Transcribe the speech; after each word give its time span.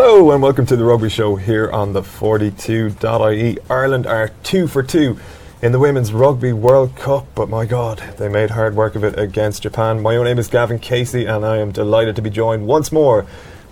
Hello 0.00 0.30
and 0.30 0.40
welcome 0.40 0.64
to 0.66 0.76
the 0.76 0.84
Rugby 0.84 1.08
Show 1.08 1.34
here 1.34 1.68
on 1.72 1.92
the 1.92 2.02
42.ie. 2.02 3.58
Ireland 3.68 4.06
are 4.06 4.28
two 4.44 4.68
for 4.68 4.80
two 4.80 5.18
in 5.60 5.72
the 5.72 5.80
Women's 5.80 6.12
Rugby 6.12 6.52
World 6.52 6.94
Cup, 6.94 7.26
but 7.34 7.48
my 7.48 7.66
God, 7.66 7.98
they 8.16 8.28
made 8.28 8.50
hard 8.50 8.76
work 8.76 8.94
of 8.94 9.02
it 9.02 9.18
against 9.18 9.64
Japan. 9.64 10.00
My 10.00 10.14
own 10.14 10.26
name 10.26 10.38
is 10.38 10.46
Gavin 10.46 10.78
Casey 10.78 11.24
and 11.24 11.44
I 11.44 11.56
am 11.56 11.72
delighted 11.72 12.14
to 12.14 12.22
be 12.22 12.30
joined 12.30 12.68
once 12.68 12.92
more 12.92 13.26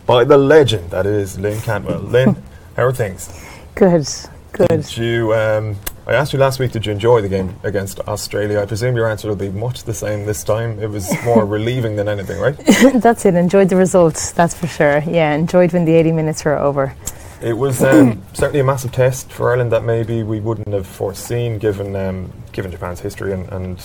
by 0.05 0.25
the 0.25 0.37
legend 0.37 0.91
that 0.91 1.07
is 1.07 1.39
Lynn 1.39 1.61
Cantwell. 1.61 2.01
Lynn, 2.01 2.43
how 2.75 2.87
are 2.87 2.93
things? 2.93 3.33
Good, 3.77 4.09
good. 4.51 4.67
Did 4.67 4.97
you, 4.97 5.33
um, 5.33 5.77
I 6.09 6.15
asked 6.15 6.33
you 6.33 6.39
last 6.39 6.61
week, 6.61 6.71
did 6.71 6.87
you 6.87 6.93
enjoy 6.93 7.21
the 7.21 7.29
game 7.29 7.57
against 7.65 7.99
Australia? 7.99 8.61
I 8.61 8.67
presume 8.67 8.95
your 8.95 9.11
answer 9.11 9.27
will 9.27 9.35
be 9.35 9.49
much 9.49 9.83
the 9.83 9.93
same 9.93 10.25
this 10.25 10.45
time. 10.45 10.79
It 10.79 10.89
was 10.89 11.13
more 11.25 11.45
relieving 11.57 11.97
than 11.97 12.09
anything, 12.09 12.39
right? 12.39 12.57
that's 13.03 13.27
it. 13.27 13.35
Enjoyed 13.35 13.71
the 13.71 13.75
results, 13.75 14.31
that's 14.31 14.55
for 14.55 14.69
sure. 14.69 15.01
Yeah, 15.01 15.35
enjoyed 15.35 15.73
when 15.73 15.85
the 15.85 15.95
80 15.95 16.13
minutes 16.13 16.45
were 16.45 16.57
over. 16.57 16.95
It 17.43 17.55
was 17.55 17.83
um, 17.83 18.23
certainly 18.35 18.61
a 18.61 18.65
massive 18.65 18.93
test 18.93 19.33
for 19.33 19.51
Ireland 19.51 19.73
that 19.73 19.83
maybe 19.83 20.23
we 20.23 20.39
wouldn't 20.39 20.69
have 20.69 20.87
foreseen, 20.87 21.59
given 21.59 21.97
um, 21.97 22.33
given 22.53 22.71
Japan's 22.71 23.01
history 23.01 23.33
and, 23.33 23.49
and, 23.49 23.83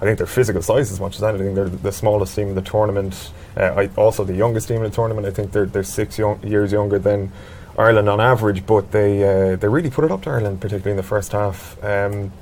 I 0.00 0.06
think 0.06 0.18
their 0.18 0.26
physical 0.26 0.60
size 0.60 0.90
as 0.90 1.00
much 1.00 1.16
as 1.16 1.22
anything. 1.22 1.54
They're 1.54 1.68
the 1.68 1.92
smallest 1.92 2.34
team 2.34 2.48
in 2.48 2.54
the 2.56 2.62
tournament. 2.62 3.30
Uh, 3.56 3.72
I, 3.76 3.90
also 3.96 4.22
the 4.24 4.34
youngest 4.34 4.68
team 4.68 4.78
in 4.78 4.82
the 4.82 4.90
tournament. 4.90 5.26
I 5.26 5.30
think 5.30 5.52
they're 5.52 5.66
they're 5.66 5.84
six 5.84 6.18
young, 6.18 6.42
years 6.42 6.72
younger 6.72 6.98
than 6.98 7.32
Ireland 7.76 8.08
on 8.08 8.20
average, 8.20 8.66
but 8.66 8.92
they 8.92 9.22
uh, 9.22 9.56
they 9.56 9.68
really 9.68 9.90
put 9.90 10.04
it 10.04 10.12
up 10.12 10.22
to 10.22 10.30
Ireland, 10.30 10.60
particularly 10.60 10.92
in 10.92 10.96
the 10.96 11.02
first 11.02 11.32
half. 11.32 11.82
Um, 11.82 12.32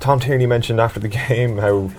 Tom 0.00 0.20
Tierney 0.20 0.46
mentioned 0.46 0.80
after 0.80 1.00
the 1.00 1.08
game 1.28 1.58
how 1.58 1.90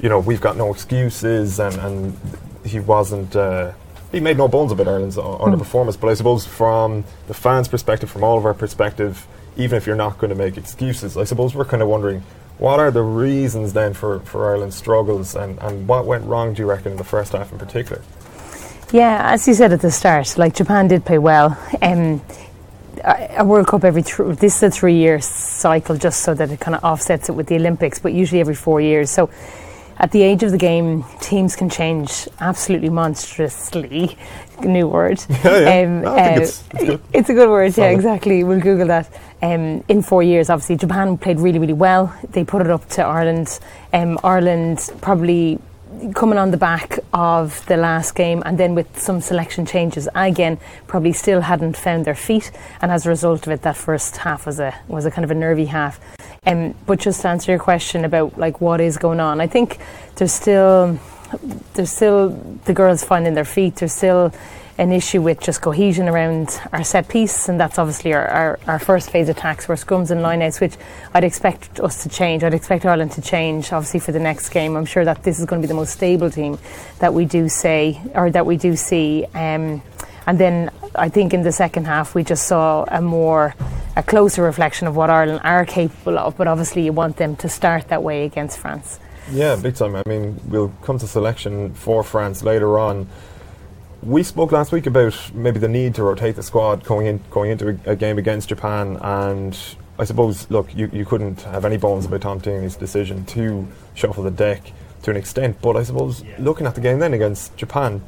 you 0.00 0.08
know 0.08 0.20
we've 0.20 0.40
got 0.40 0.56
no 0.56 0.72
excuses, 0.72 1.58
and, 1.58 1.74
and 1.76 2.18
he 2.64 2.80
wasn't. 2.80 3.34
Uh, 3.34 3.72
he 4.12 4.20
made 4.20 4.36
no 4.36 4.46
bones 4.46 4.70
about 4.72 4.88
Ireland's 4.88 5.16
underperformance, 5.16 5.98
but 5.98 6.08
I 6.08 6.14
suppose 6.14 6.46
from 6.46 7.04
the 7.28 7.34
fans' 7.34 7.66
perspective, 7.66 8.10
from 8.10 8.22
all 8.22 8.36
of 8.36 8.44
our 8.44 8.52
perspective, 8.52 9.26
even 9.56 9.78
if 9.78 9.86
you're 9.86 9.96
not 9.96 10.18
going 10.18 10.28
to 10.28 10.36
make 10.36 10.58
excuses, 10.58 11.16
I 11.16 11.24
suppose 11.24 11.54
we're 11.54 11.64
kind 11.64 11.82
of 11.82 11.88
wondering 11.88 12.22
what 12.58 12.78
are 12.78 12.90
the 12.90 13.02
reasons 13.02 13.72
then 13.72 13.94
for, 13.94 14.20
for 14.20 14.50
Ireland's 14.50 14.76
struggles 14.76 15.34
and, 15.34 15.58
and 15.60 15.88
what 15.88 16.06
went 16.06 16.24
wrong, 16.26 16.54
do 16.54 16.62
you 16.62 16.68
reckon, 16.68 16.92
in 16.92 16.98
the 16.98 17.04
first 17.04 17.32
half 17.32 17.50
in 17.50 17.58
particular? 17.58 18.02
Yeah, 18.92 19.32
as 19.32 19.48
you 19.48 19.54
said 19.54 19.72
at 19.72 19.80
the 19.80 19.90
start, 19.90 20.36
like 20.36 20.54
Japan 20.54 20.86
did 20.86 21.06
play 21.06 21.16
well. 21.16 21.58
Um, 21.80 22.20
a 23.02 23.42
World 23.42 23.66
Cup 23.66 23.84
every 23.84 24.02
th- 24.02 24.36
this 24.38 24.56
is 24.58 24.62
a 24.62 24.70
three 24.70 24.96
year 24.96 25.18
cycle 25.20 25.96
just 25.96 26.20
so 26.20 26.34
that 26.34 26.50
it 26.50 26.60
kind 26.60 26.74
of 26.74 26.84
offsets 26.84 27.30
it 27.30 27.32
with 27.32 27.46
the 27.46 27.56
Olympics, 27.56 27.98
but 27.98 28.12
usually 28.12 28.40
every 28.40 28.54
four 28.54 28.82
years. 28.82 29.10
So 29.10 29.30
at 29.98 30.10
the 30.10 30.22
age 30.22 30.42
of 30.42 30.50
the 30.50 30.58
game, 30.58 31.04
teams 31.22 31.56
can 31.56 31.70
change 31.70 32.28
absolutely 32.38 32.90
monstrously. 32.90 34.18
New 34.60 34.88
word. 34.88 35.24
Yeah, 35.42 35.58
yeah. 35.58 35.86
Um, 35.86 36.06
uh, 36.06 36.40
it's, 36.40 36.64
it's, 36.74 37.02
it's, 37.14 37.30
a 37.30 37.34
good 37.34 37.48
word. 37.48 37.72
Solid. 37.72 37.86
Yeah, 37.86 37.94
exactly. 37.94 38.44
We'll 38.44 38.60
Google 38.60 38.88
that. 38.88 39.08
Um, 39.40 39.82
in 39.88 40.02
four 40.02 40.22
years, 40.22 40.50
obviously, 40.50 40.76
Japan 40.76 41.16
played 41.16 41.40
really, 41.40 41.58
really 41.58 41.72
well. 41.72 42.14
They 42.30 42.44
put 42.44 42.60
it 42.60 42.70
up 42.70 42.88
to 42.90 43.02
Ireland. 43.02 43.58
Um, 43.92 44.20
Ireland 44.22 44.90
probably 45.00 45.58
coming 46.14 46.38
on 46.38 46.50
the 46.50 46.56
back 46.56 46.98
of 47.12 47.64
the 47.66 47.76
last 47.76 48.14
game 48.14 48.42
and 48.44 48.58
then 48.58 48.74
with 48.74 48.98
some 48.98 49.20
selection 49.20 49.66
changes 49.66 50.08
I 50.14 50.28
again 50.28 50.58
probably 50.86 51.12
still 51.12 51.40
hadn't 51.40 51.76
found 51.76 52.04
their 52.04 52.14
feet. 52.14 52.50
And 52.80 52.90
as 52.90 53.06
a 53.06 53.08
result 53.08 53.46
of 53.46 53.52
it 53.52 53.62
that 53.62 53.76
first 53.76 54.16
half 54.18 54.46
was 54.46 54.58
a 54.60 54.74
was 54.88 55.06
a 55.06 55.10
kind 55.10 55.24
of 55.24 55.30
a 55.30 55.34
nervy 55.34 55.66
half. 55.66 56.00
Um, 56.44 56.74
but 56.86 56.98
just 56.98 57.22
to 57.22 57.28
answer 57.28 57.52
your 57.52 57.60
question 57.60 58.04
about 58.04 58.38
like 58.38 58.60
what 58.60 58.80
is 58.80 58.96
going 58.98 59.20
on 59.20 59.40
I 59.40 59.46
think 59.46 59.78
there's 60.16 60.32
still 60.32 60.98
there's 61.74 61.90
still 61.90 62.30
the 62.64 62.72
girls 62.72 63.02
finding 63.04 63.34
their 63.34 63.44
feet. 63.44 63.76
There's 63.76 63.92
still 63.92 64.32
an 64.78 64.90
issue 64.92 65.20
with 65.20 65.40
just 65.40 65.60
cohesion 65.60 66.08
around 66.08 66.60
our 66.72 66.82
set 66.82 67.08
piece, 67.08 67.48
and 67.48 67.60
that's 67.60 67.78
obviously 67.78 68.12
our, 68.12 68.26
our, 68.26 68.58
our 68.66 68.78
first 68.78 69.10
phase 69.10 69.28
attacks 69.28 69.68
were 69.68 69.74
scrums 69.74 70.10
and 70.10 70.20
lineouts, 70.22 70.60
which 70.60 70.74
I'd 71.14 71.24
expect 71.24 71.80
us 71.80 72.02
to 72.02 72.08
change. 72.08 72.42
I'd 72.42 72.54
expect 72.54 72.84
Ireland 72.86 73.12
to 73.12 73.22
change, 73.22 73.72
obviously, 73.72 74.00
for 74.00 74.12
the 74.12 74.20
next 74.20 74.48
game. 74.48 74.76
I'm 74.76 74.86
sure 74.86 75.04
that 75.04 75.22
this 75.22 75.38
is 75.38 75.44
going 75.44 75.60
to 75.60 75.66
be 75.66 75.68
the 75.68 75.74
most 75.74 75.92
stable 75.92 76.30
team 76.30 76.58
that 77.00 77.12
we 77.12 77.24
do 77.24 77.48
say 77.48 78.00
or 78.14 78.30
that 78.30 78.46
we 78.46 78.56
do 78.56 78.76
see. 78.76 79.26
Um, 79.34 79.82
and 80.26 80.38
then 80.38 80.70
I 80.94 81.08
think 81.08 81.34
in 81.34 81.42
the 81.42 81.52
second 81.52 81.86
half 81.86 82.14
we 82.14 82.24
just 82.24 82.46
saw 82.46 82.84
a 82.88 83.00
more 83.00 83.54
a 83.94 84.02
closer 84.02 84.42
reflection 84.42 84.86
of 84.86 84.96
what 84.96 85.10
Ireland 85.10 85.40
are 85.44 85.66
capable 85.66 86.18
of. 86.18 86.36
But 86.36 86.48
obviously, 86.48 86.84
you 86.84 86.92
want 86.92 87.18
them 87.18 87.36
to 87.36 87.48
start 87.48 87.88
that 87.88 88.02
way 88.02 88.24
against 88.24 88.58
France. 88.58 88.98
Yeah, 89.30 89.56
big 89.56 89.74
time. 89.74 89.94
I 89.94 90.02
mean, 90.06 90.40
we'll 90.48 90.72
come 90.82 90.98
to 90.98 91.06
selection 91.06 91.74
for 91.74 92.02
France 92.02 92.42
later 92.42 92.78
on 92.78 93.06
we 94.02 94.22
spoke 94.24 94.50
last 94.50 94.72
week 94.72 94.86
about 94.86 95.14
maybe 95.32 95.60
the 95.60 95.68
need 95.68 95.94
to 95.94 96.02
rotate 96.02 96.34
the 96.34 96.42
squad 96.42 96.84
going 96.84 97.06
in 97.06 97.20
going 97.30 97.50
into 97.50 97.68
a, 97.68 97.92
a 97.92 97.96
game 97.96 98.18
against 98.18 98.48
Japan, 98.48 98.98
and 99.00 99.56
I 99.98 100.04
suppose 100.04 100.50
look, 100.50 100.74
you, 100.74 100.90
you 100.92 101.04
couldn't 101.04 101.42
have 101.42 101.64
any 101.64 101.76
bones 101.76 102.06
about 102.06 102.22
Tom 102.22 102.40
Tierney's 102.40 102.76
decision 102.76 103.24
to 103.26 103.68
shuffle 103.94 104.24
the 104.24 104.30
deck 104.30 104.72
to 105.02 105.10
an 105.10 105.16
extent, 105.16 105.60
but 105.62 105.76
I 105.76 105.84
suppose 105.84 106.24
looking 106.38 106.66
at 106.66 106.74
the 106.74 106.80
game 106.80 106.98
then 106.98 107.14
against 107.14 107.56
Japan, 107.56 108.02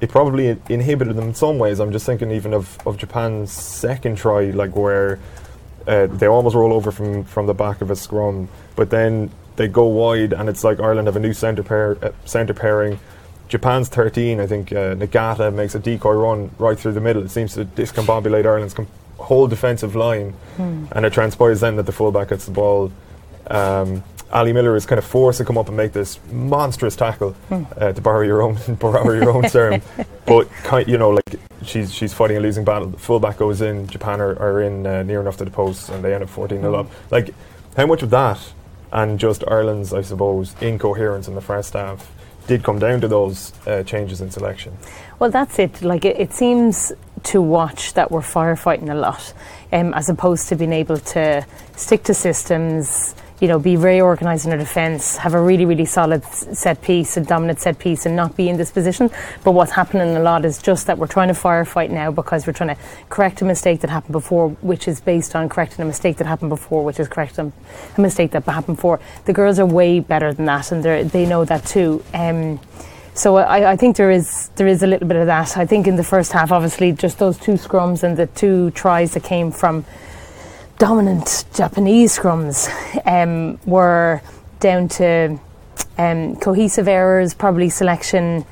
it 0.00 0.08
probably 0.08 0.56
inhibited 0.70 1.16
them 1.16 1.28
in 1.28 1.34
some 1.34 1.58
ways. 1.58 1.80
I'm 1.80 1.92
just 1.92 2.06
thinking 2.06 2.30
even 2.30 2.54
of, 2.54 2.78
of 2.86 2.96
Japan's 2.96 3.52
second 3.52 4.16
try, 4.16 4.50
like 4.50 4.74
where 4.74 5.18
uh, 5.86 6.06
they 6.06 6.26
almost 6.26 6.56
roll 6.56 6.72
over 6.72 6.90
from, 6.90 7.24
from 7.24 7.46
the 7.46 7.54
back 7.54 7.82
of 7.82 7.90
a 7.90 7.96
scrum, 7.96 8.48
but 8.76 8.88
then 8.88 9.30
they 9.56 9.68
go 9.68 9.84
wide, 9.84 10.32
and 10.32 10.48
it's 10.48 10.64
like 10.64 10.80
Ireland 10.80 11.08
have 11.08 11.16
a 11.16 11.20
new 11.20 11.34
centre 11.34 11.62
pair, 11.62 11.98
uh, 12.02 12.12
centre 12.24 12.54
pairing 12.54 12.98
Japan's 13.50 13.88
13, 13.88 14.38
I 14.38 14.46
think 14.46 14.70
uh, 14.72 14.94
Nagata 14.94 15.52
makes 15.52 15.74
a 15.74 15.80
decoy 15.80 16.12
run 16.12 16.52
right 16.56 16.78
through 16.78 16.92
the 16.92 17.00
middle. 17.00 17.24
It 17.24 17.30
seems 17.30 17.54
to 17.54 17.64
discombobulate 17.64 18.46
Ireland's 18.46 18.74
com- 18.74 18.86
whole 19.18 19.48
defensive 19.48 19.96
line, 19.96 20.30
hmm. 20.56 20.84
and 20.92 21.04
it 21.04 21.12
transpires 21.12 21.58
then 21.58 21.74
that 21.74 21.82
the 21.82 21.92
fullback 21.92 22.28
gets 22.28 22.44
the 22.44 22.52
ball. 22.52 22.92
Um, 23.48 24.04
Ali 24.32 24.52
Miller 24.52 24.76
is 24.76 24.86
kind 24.86 25.00
of 25.00 25.04
forced 25.04 25.38
to 25.38 25.44
come 25.44 25.58
up 25.58 25.66
and 25.66 25.76
make 25.76 25.92
this 25.92 26.20
monstrous 26.30 26.94
tackle, 26.94 27.32
hmm. 27.48 27.64
uh, 27.76 27.92
to 27.92 28.00
borrow 28.00 28.22
your 28.22 28.40
own 28.40 28.56
borrow 28.78 29.12
your 29.12 29.30
own 29.30 29.42
term. 29.44 29.82
But 30.26 30.48
kind, 30.62 30.86
you 30.86 30.96
know, 30.96 31.10
like 31.10 31.40
she's 31.64 31.92
she's 31.92 32.14
fighting 32.14 32.36
a 32.36 32.40
losing 32.40 32.64
battle. 32.64 32.86
The 32.86 32.98
fullback 32.98 33.36
goes 33.36 33.62
in. 33.62 33.88
Japan 33.88 34.20
are, 34.20 34.38
are 34.40 34.62
in 34.62 34.86
uh, 34.86 35.02
near 35.02 35.20
enough 35.20 35.38
to 35.38 35.44
the 35.44 35.50
post, 35.50 35.88
and 35.88 36.04
they 36.04 36.14
end 36.14 36.22
up 36.22 36.28
14 36.28 36.60
0 36.60 36.72
up. 36.72 36.86
Hmm. 36.86 36.92
Like, 37.10 37.34
how 37.76 37.86
much 37.86 38.04
of 38.04 38.10
that, 38.10 38.38
and 38.92 39.18
just 39.18 39.42
Ireland's, 39.48 39.92
I 39.92 40.02
suppose, 40.02 40.54
incoherence 40.60 41.26
in 41.26 41.34
the 41.34 41.40
first 41.40 41.72
half 41.72 42.08
did 42.46 42.62
come 42.62 42.78
down 42.78 43.00
to 43.00 43.08
those 43.08 43.52
uh, 43.66 43.82
changes 43.82 44.20
in 44.20 44.30
selection. 44.30 44.76
Well, 45.18 45.30
that's 45.30 45.58
it. 45.58 45.82
Like 45.82 46.04
it, 46.04 46.18
it, 46.18 46.32
seems 46.32 46.92
to 47.24 47.40
watch 47.40 47.94
that 47.94 48.10
we're 48.10 48.20
firefighting 48.20 48.90
a 48.90 48.94
lot, 48.94 49.32
um, 49.72 49.92
as 49.94 50.08
opposed 50.08 50.48
to 50.48 50.56
being 50.56 50.72
able 50.72 50.98
to 50.98 51.46
stick 51.76 52.02
to 52.04 52.14
systems, 52.14 53.14
you 53.40 53.48
know, 53.48 53.58
be 53.58 53.74
very 53.74 54.00
organised 54.00 54.44
in 54.44 54.52
our 54.52 54.58
defence, 54.58 55.16
have 55.16 55.32
a 55.32 55.40
really, 55.40 55.64
really 55.64 55.86
solid 55.86 56.22
set 56.24 56.82
piece, 56.82 57.16
a 57.16 57.20
dominant 57.22 57.58
set 57.58 57.78
piece, 57.78 58.04
and 58.04 58.14
not 58.14 58.36
be 58.36 58.48
in 58.50 58.58
this 58.58 58.70
position. 58.70 59.10
But 59.44 59.52
what's 59.52 59.72
happening 59.72 60.14
a 60.14 60.20
lot 60.20 60.44
is 60.44 60.60
just 60.60 60.86
that 60.86 60.98
we're 60.98 61.06
trying 61.06 61.28
to 61.28 61.34
firefight 61.34 61.90
now 61.90 62.10
because 62.10 62.46
we're 62.46 62.52
trying 62.52 62.76
to 62.76 62.82
correct 63.08 63.40
a 63.40 63.46
mistake 63.46 63.80
that 63.80 63.88
happened 63.88 64.12
before, 64.12 64.50
which 64.60 64.86
is 64.86 65.00
based 65.00 65.34
on 65.34 65.48
correcting 65.48 65.82
a 65.82 65.86
mistake 65.86 66.18
that 66.18 66.26
happened 66.26 66.50
before, 66.50 66.84
which 66.84 67.00
is 67.00 67.08
correcting 67.08 67.52
a 67.96 68.00
mistake 68.00 68.32
that 68.32 68.44
happened 68.44 68.76
before. 68.76 69.00
The 69.24 69.32
girls 69.32 69.58
are 69.58 69.66
way 69.66 70.00
better 70.00 70.34
than 70.34 70.44
that, 70.44 70.70
and 70.70 70.84
they 70.84 71.24
know 71.24 71.46
that 71.46 71.64
too. 71.64 72.04
Um, 72.12 72.60
so 73.14 73.36
I, 73.36 73.72
I, 73.72 73.76
think 73.76 73.96
there 73.96 74.10
is 74.10 74.50
there 74.54 74.68
is 74.68 74.82
a 74.82 74.86
little 74.86 75.08
bit 75.08 75.16
of 75.16 75.26
that. 75.26 75.56
I 75.56 75.66
think 75.66 75.86
in 75.86 75.96
the 75.96 76.04
first 76.04 76.32
half, 76.32 76.52
obviously, 76.52 76.92
just 76.92 77.18
those 77.18 77.38
two 77.38 77.52
scrums 77.52 78.02
and 78.02 78.16
the 78.16 78.26
two 78.26 78.70
tries 78.70 79.14
that 79.14 79.24
came 79.24 79.50
from 79.50 79.84
dominant 80.80 81.44
Japanese 81.54 82.18
scrums 82.18 82.66
um, 83.06 83.60
were 83.66 84.22
down 84.60 84.88
to 84.88 85.38
um, 85.98 86.34
cohesive 86.36 86.88
errors, 86.88 87.34
probably 87.34 87.68
selection 87.68 88.46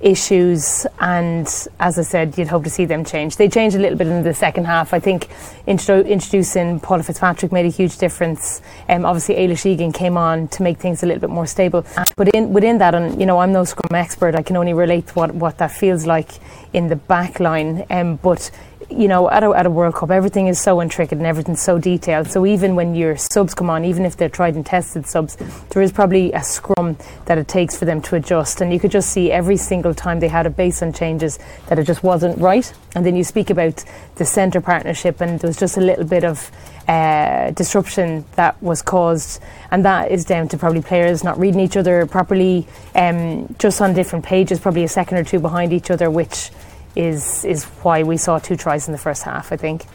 issues, 0.00 0.84
and 0.98 1.46
as 1.78 1.98
I 1.98 2.02
said, 2.02 2.36
you'd 2.36 2.48
hope 2.48 2.64
to 2.64 2.70
see 2.70 2.86
them 2.86 3.04
change. 3.04 3.36
They 3.36 3.48
changed 3.48 3.76
a 3.76 3.78
little 3.78 3.96
bit 3.96 4.08
in 4.08 4.24
the 4.24 4.34
second 4.34 4.64
half. 4.64 4.92
I 4.92 4.98
think 4.98 5.28
intro- 5.66 6.02
introducing 6.02 6.80
Paula 6.80 7.04
Fitzpatrick 7.04 7.52
made 7.52 7.66
a 7.66 7.68
huge 7.68 7.98
difference. 7.98 8.62
Um, 8.88 9.04
obviously, 9.04 9.36
Ailis 9.36 9.64
Egan 9.64 9.92
came 9.92 10.16
on 10.16 10.48
to 10.48 10.64
make 10.64 10.78
things 10.78 11.04
a 11.04 11.06
little 11.06 11.20
bit 11.20 11.30
more 11.30 11.46
stable. 11.46 11.84
But 12.16 12.34
in, 12.34 12.52
within 12.52 12.78
that, 12.78 12.96
and 12.96 13.20
you 13.20 13.26
know, 13.26 13.38
I'm 13.38 13.52
no 13.52 13.62
scrum 13.64 13.94
expert. 13.94 14.34
I 14.34 14.42
can 14.42 14.56
only 14.56 14.72
relate 14.72 15.06
to 15.08 15.14
what, 15.14 15.34
what 15.34 15.58
that 15.58 15.70
feels 15.70 16.04
like 16.04 16.30
in 16.72 16.88
the 16.88 16.96
back 16.96 17.38
line. 17.38 17.86
Um, 17.90 18.16
but 18.16 18.50
you 18.90 19.08
know, 19.08 19.30
at 19.30 19.42
a, 19.42 19.50
at 19.50 19.66
a 19.66 19.70
World 19.70 19.94
Cup, 19.94 20.10
everything 20.10 20.46
is 20.46 20.60
so 20.60 20.82
intricate 20.82 21.18
and 21.18 21.26
everything's 21.26 21.62
so 21.62 21.78
detailed. 21.78 22.30
So 22.30 22.44
even 22.44 22.74
when 22.74 22.94
your 22.94 23.16
subs 23.16 23.54
come 23.54 23.70
on, 23.70 23.84
even 23.84 24.04
if 24.04 24.16
they're 24.16 24.28
tried 24.28 24.54
and 24.54 24.66
tested 24.66 25.06
subs, 25.06 25.36
there 25.70 25.82
is 25.82 25.92
probably 25.92 26.32
a 26.32 26.42
scrum 26.42 26.96
that 27.26 27.38
it 27.38 27.48
takes 27.48 27.76
for 27.78 27.84
them 27.84 28.02
to 28.02 28.16
adjust. 28.16 28.60
And 28.60 28.72
you 28.72 28.80
could 28.80 28.90
just 28.90 29.10
see 29.10 29.30
every 29.30 29.56
single 29.56 29.94
time 29.94 30.20
they 30.20 30.28
had 30.28 30.46
a 30.46 30.50
base 30.50 30.82
on 30.82 30.92
changes 30.92 31.38
that 31.68 31.78
it 31.78 31.84
just 31.84 32.02
wasn't 32.02 32.38
right. 32.38 32.72
And 32.94 33.06
then 33.06 33.16
you 33.16 33.24
speak 33.24 33.50
about 33.50 33.84
the 34.16 34.24
centre 34.24 34.60
partnership, 34.60 35.20
and 35.20 35.38
there 35.38 35.48
was 35.48 35.56
just 35.56 35.76
a 35.76 35.80
little 35.80 36.04
bit 36.04 36.24
of 36.24 36.50
uh, 36.88 37.52
disruption 37.52 38.24
that 38.34 38.60
was 38.60 38.82
caused, 38.82 39.40
and 39.70 39.84
that 39.84 40.10
is 40.10 40.24
down 40.24 40.48
to 40.48 40.58
probably 40.58 40.82
players 40.82 41.22
not 41.22 41.38
reading 41.38 41.60
each 41.60 41.76
other 41.76 42.04
properly, 42.06 42.66
um, 42.96 43.54
just 43.58 43.80
on 43.80 43.94
different 43.94 44.24
pages, 44.24 44.58
probably 44.58 44.82
a 44.82 44.88
second 44.88 45.18
or 45.18 45.24
two 45.24 45.38
behind 45.38 45.72
each 45.72 45.90
other, 45.90 46.10
which 46.10 46.50
is 46.96 47.44
is 47.44 47.64
why 47.82 48.02
we 48.02 48.16
saw 48.16 48.38
two 48.38 48.56
tries 48.56 48.88
in 48.88 48.92
the 48.92 48.98
first 48.98 49.22
half. 49.22 49.52
I 49.52 49.56
think. 49.56 49.86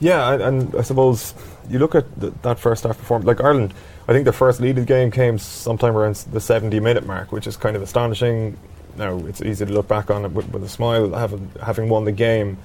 Yeah, 0.00 0.34
and, 0.34 0.74
I 0.74 0.82
suppose 0.82 1.34
you 1.68 1.78
look 1.78 1.94
at 1.94 2.20
th- 2.20 2.32
that 2.42 2.58
first 2.58 2.84
half 2.84 2.98
performance. 2.98 3.26
Like 3.26 3.40
Ireland, 3.40 3.72
I 4.08 4.12
think 4.12 4.24
the 4.24 4.32
first 4.32 4.60
lead 4.60 4.76
of 4.76 4.86
the 4.86 4.92
game 4.92 5.10
came 5.10 5.38
sometime 5.38 5.96
around 5.96 6.16
the 6.16 6.40
70 6.40 6.78
minute 6.80 7.06
mark, 7.06 7.32
which 7.32 7.46
is 7.46 7.56
kind 7.56 7.76
of 7.76 7.82
astonishing. 7.82 8.58
Now 8.96 9.16
it's 9.26 9.40
easy 9.40 9.64
to 9.64 9.72
look 9.72 9.88
back 9.88 10.10
on 10.10 10.24
it 10.24 10.32
with, 10.32 10.48
with 10.50 10.62
a 10.64 10.68
smile, 10.68 11.10
having 11.12 11.50
having 11.62 11.88
won 11.88 12.04
the 12.04 12.12
game. 12.12 12.58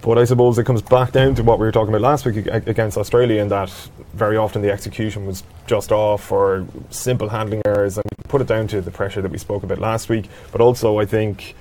But 0.00 0.16
I 0.16 0.24
suppose 0.24 0.58
it 0.58 0.64
comes 0.64 0.82
back 0.82 1.12
down 1.12 1.34
to 1.36 1.42
what 1.42 1.58
we 1.58 1.66
were 1.66 1.72
talking 1.72 1.88
about 1.88 2.02
last 2.02 2.24
week 2.24 2.46
against 2.46 2.96
Australia, 2.96 3.42
in 3.42 3.48
that 3.48 3.70
very 4.14 4.36
often 4.36 4.62
the 4.62 4.70
execution 4.70 5.26
was 5.26 5.42
just 5.66 5.90
off 5.90 6.30
or 6.30 6.66
simple 6.90 7.28
handling 7.28 7.62
errors, 7.64 7.98
and 7.98 8.04
put 8.28 8.40
it 8.40 8.46
down 8.46 8.68
to 8.68 8.80
the 8.80 8.92
pressure 8.92 9.20
that 9.22 9.30
we 9.30 9.38
spoke 9.38 9.64
about 9.64 9.78
last 9.78 10.08
week. 10.08 10.28
But 10.52 10.60
also, 10.60 10.98
I 10.98 11.04
think 11.04 11.56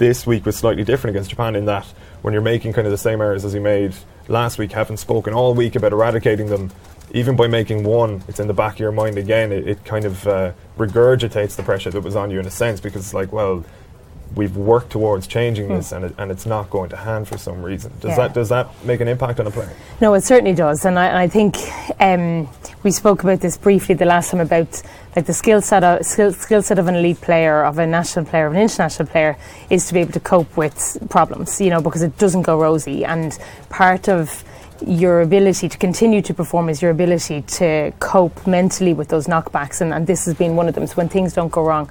this 0.00 0.26
week 0.26 0.46
was 0.46 0.56
slightly 0.56 0.82
different 0.82 1.14
against 1.14 1.28
Japan 1.28 1.54
in 1.54 1.66
that 1.66 1.84
when 2.22 2.32
you're 2.32 2.42
making 2.42 2.72
kind 2.72 2.86
of 2.86 2.90
the 2.90 2.98
same 2.98 3.20
errors 3.20 3.44
as 3.44 3.52
you 3.54 3.60
made 3.60 3.94
last 4.28 4.56
week, 4.56 4.72
having 4.72 4.96
spoken 4.96 5.34
all 5.34 5.52
week 5.52 5.76
about 5.76 5.92
eradicating 5.92 6.46
them, 6.46 6.72
even 7.12 7.36
by 7.36 7.46
making 7.46 7.84
one, 7.84 8.24
it's 8.26 8.40
in 8.40 8.48
the 8.48 8.54
back 8.54 8.74
of 8.74 8.80
your 8.80 8.92
mind 8.92 9.18
again. 9.18 9.52
It, 9.52 9.68
it 9.68 9.84
kind 9.84 10.06
of 10.06 10.26
uh, 10.26 10.52
regurgitates 10.78 11.54
the 11.54 11.62
pressure 11.62 11.90
that 11.90 12.00
was 12.00 12.16
on 12.16 12.30
you 12.30 12.40
in 12.40 12.46
a 12.46 12.50
sense 12.50 12.80
because 12.80 13.02
it's 13.02 13.14
like, 13.14 13.30
well, 13.30 13.62
we've 14.34 14.56
worked 14.56 14.90
towards 14.90 15.26
changing 15.26 15.66
Hmm. 15.68 15.74
this, 15.76 15.92
and 15.92 16.04
it, 16.04 16.14
and 16.18 16.30
it's 16.30 16.46
not 16.46 16.70
going 16.70 16.88
to 16.90 16.96
hand 16.96 17.26
for 17.28 17.36
some 17.38 17.62
reason. 17.62 17.90
Does 18.00 18.10
Yeah. 18.10 18.16
that 18.16 18.34
does 18.34 18.48
that 18.48 18.68
make 18.84 19.00
an 19.00 19.08
impact 19.08 19.40
on 19.40 19.46
a 19.46 19.50
player? 19.50 19.70
No, 20.00 20.14
it 20.14 20.22
certainly 20.24 20.52
does, 20.54 20.84
and 20.84 20.98
I, 20.98 21.22
I 21.22 21.28
think 21.28 21.56
um, 21.98 22.48
we 22.82 22.90
spoke 22.90 23.22
about 23.22 23.40
this 23.40 23.56
briefly 23.56 23.94
the 23.94 24.04
last 24.04 24.30
time 24.30 24.40
about 24.40 24.82
like 25.16 25.26
the 25.26 25.34
skill 25.34 25.60
set 25.60 25.82
of 25.82 26.04
skill, 26.06 26.32
skill 26.32 26.62
set 26.62 26.78
of 26.78 26.86
an 26.86 26.94
elite 26.94 27.20
player, 27.20 27.64
of 27.64 27.78
a 27.78 27.86
national 27.86 28.24
player, 28.26 28.46
of 28.46 28.54
an 28.54 28.60
international 28.60 29.08
player, 29.08 29.36
is 29.68 29.86
to 29.88 29.94
be 29.94 30.00
able 30.00 30.12
to 30.12 30.20
cope 30.20 30.56
with 30.56 30.98
problems. 31.10 31.60
You 31.60 31.70
know, 31.70 31.80
because 31.80 32.02
it 32.02 32.16
doesn't 32.18 32.42
go 32.42 32.56
rosy, 32.60 33.04
and 33.04 33.36
part 33.68 34.08
of 34.08 34.44
your 34.86 35.20
ability 35.20 35.68
to 35.68 35.76
continue 35.76 36.22
to 36.22 36.32
perform 36.32 36.70
is 36.70 36.80
your 36.80 36.90
ability 36.90 37.42
to 37.42 37.92
cope 37.98 38.46
mentally 38.46 38.94
with 38.94 39.08
those 39.08 39.26
knockbacks, 39.26 39.80
and, 39.82 39.92
and 39.92 40.06
this 40.06 40.24
has 40.24 40.34
been 40.34 40.56
one 40.56 40.68
of 40.68 40.74
them. 40.74 40.86
So 40.86 40.94
when 40.94 41.08
things 41.08 41.34
don't 41.34 41.50
go 41.52 41.62
wrong, 41.64 41.90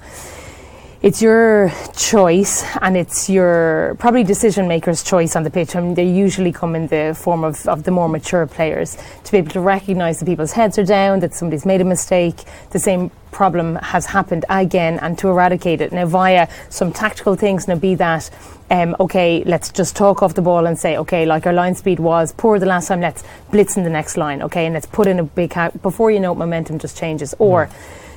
it's 1.02 1.22
your 1.22 1.72
choice 1.96 2.62
and 2.82 2.94
it's 2.94 3.30
your 3.30 3.96
probably 3.98 4.22
decision 4.22 4.68
maker's 4.68 5.02
choice 5.02 5.34
on 5.34 5.44
the 5.44 5.50
pitch. 5.50 5.74
I 5.74 5.80
mean, 5.80 5.94
they 5.94 6.06
usually 6.06 6.52
come 6.52 6.76
in 6.76 6.88
the 6.88 7.16
form 7.18 7.42
of, 7.42 7.66
of 7.66 7.84
the 7.84 7.90
more 7.90 8.06
mature 8.06 8.46
players 8.46 8.98
to 9.24 9.32
be 9.32 9.38
able 9.38 9.50
to 9.52 9.60
recognise 9.60 10.18
that 10.18 10.26
people's 10.26 10.52
heads 10.52 10.78
are 10.78 10.84
down, 10.84 11.20
that 11.20 11.32
somebody's 11.32 11.64
made 11.64 11.80
a 11.80 11.84
mistake, 11.84 12.44
the 12.70 12.78
same 12.78 13.10
problem 13.30 13.76
has 13.76 14.04
happened 14.04 14.44
again, 14.50 14.98
and 14.98 15.16
to 15.16 15.28
eradicate 15.28 15.80
it. 15.80 15.90
Now, 15.90 16.04
via 16.04 16.48
some 16.68 16.92
tactical 16.92 17.34
things, 17.34 17.66
now 17.66 17.76
be 17.76 17.94
that, 17.94 18.28
um, 18.70 18.94
okay, 19.00 19.42
let's 19.46 19.70
just 19.70 19.96
talk 19.96 20.22
off 20.22 20.34
the 20.34 20.42
ball 20.42 20.66
and 20.66 20.78
say, 20.78 20.98
okay, 20.98 21.24
like 21.24 21.46
our 21.46 21.54
line 21.54 21.76
speed 21.76 21.98
was 21.98 22.34
poor 22.34 22.58
the 22.58 22.66
last 22.66 22.88
time, 22.88 23.00
let's 23.00 23.24
blitz 23.50 23.78
in 23.78 23.84
the 23.84 23.90
next 23.90 24.18
line, 24.18 24.42
okay, 24.42 24.66
and 24.66 24.74
let's 24.74 24.86
put 24.86 25.06
in 25.06 25.18
a 25.18 25.24
big, 25.24 25.54
before 25.80 26.10
you 26.10 26.20
know 26.20 26.32
it, 26.32 26.38
momentum 26.38 26.78
just 26.78 26.98
changes. 26.98 27.34
Or, 27.38 27.70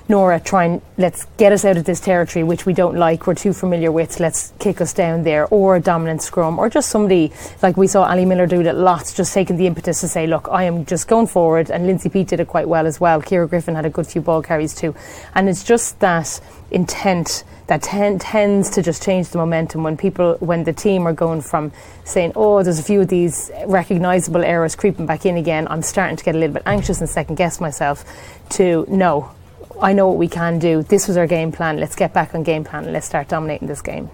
Nora, 0.10 0.40
try 0.40 0.66
and 0.66 0.82
let's 0.98 1.26
get 1.38 1.54
us 1.54 1.64
out 1.64 1.78
of 1.78 1.86
this 1.86 2.02
territory 2.02 2.44
which 2.44 2.66
we 2.66 2.74
don't 2.74 2.98
like, 2.98 3.26
we're 3.26 3.36
too 3.36 3.54
familiar 3.54 3.90
with, 3.90 4.20
let's 4.20 4.52
kick 4.60 4.82
us 4.82 4.92
down 4.94 5.24
there, 5.24 5.48
or 5.48 5.78
a 5.78 5.80
dominant 5.80 6.22
scrum, 6.22 6.60
or 6.60 6.70
just 6.70 6.90
somebody 6.90 7.32
like 7.62 7.78
we 7.78 7.88
saw 7.88 8.04
Ali 8.04 8.26
Miller 8.26 8.46
do 8.46 8.60
it 8.60 8.76
lots, 8.76 9.14
just 9.14 9.34
taking 9.34 9.56
the 9.56 9.66
impetus 9.66 10.02
to 10.02 10.10
say, 10.10 10.28
Look, 10.28 10.50
I 10.52 10.64
am 10.64 10.86
just 10.86 11.08
going 11.08 11.28
forward, 11.28 11.72
and 11.72 11.88
Lindsay 11.88 12.10
Peat 12.10 12.28
did 12.28 12.42
it 12.42 12.48
quite 12.48 12.68
well 12.68 12.86
as 12.86 13.00
well. 13.00 13.22
Ciara 13.22 13.48
Griffin 13.48 13.76
had 13.76 13.86
a 13.86 13.90
good 13.90 14.06
few 14.06 14.20
ball 14.20 14.42
carries 14.42 14.76
too. 14.76 14.94
And 15.36 15.48
it's 15.48 15.64
just 15.64 16.00
that 16.02 16.42
intent 16.70 17.46
that 17.68 17.82
ten- 17.82 18.20
tends 18.20 18.70
to 18.72 18.82
just 18.82 19.02
change 19.04 19.30
the 19.30 19.38
momentum 19.38 19.84
when 19.84 19.96
people, 19.96 20.36
when 20.42 20.66
the 20.66 20.74
team 20.74 21.08
are 21.08 21.14
going 21.14 21.40
from 21.40 21.72
saying, 22.04 22.34
oh, 22.36 22.62
there's 22.62 22.80
a 22.80 22.84
few 22.84 23.00
of 23.00 23.08
these 23.08 23.50
recognisable 23.68 24.44
errors 24.44 24.76
creeping 24.76 25.06
back 25.06 25.26
in 25.26 25.38
again, 25.38 25.66
I'm 25.70 25.82
starting 25.82 26.18
to 26.18 26.24
get 26.26 26.36
a 26.36 26.38
little 26.38 26.56
bit 26.56 26.64
anxious 26.66 27.00
and 27.00 27.10
second 27.10 27.36
guess 27.36 27.62
myself, 27.62 28.04
to 28.50 28.86
no, 28.90 29.32
I 29.82 29.94
know 29.94 30.08
what 30.08 30.18
we 30.18 30.28
can 30.28 30.60
do. 30.60 30.84
This 30.84 31.08
was 31.08 31.18
our 31.18 31.28
game 31.28 31.52
plan. 31.52 31.80
Let's 31.80 31.96
get 31.96 32.14
back 32.14 32.36
on 32.36 32.44
game 32.44 32.64
plan 32.64 32.84
and 32.84 32.94
let's 32.94 33.06
start 33.06 33.28
dominating 33.28 33.68
this 33.68 33.82
game. 33.82 34.10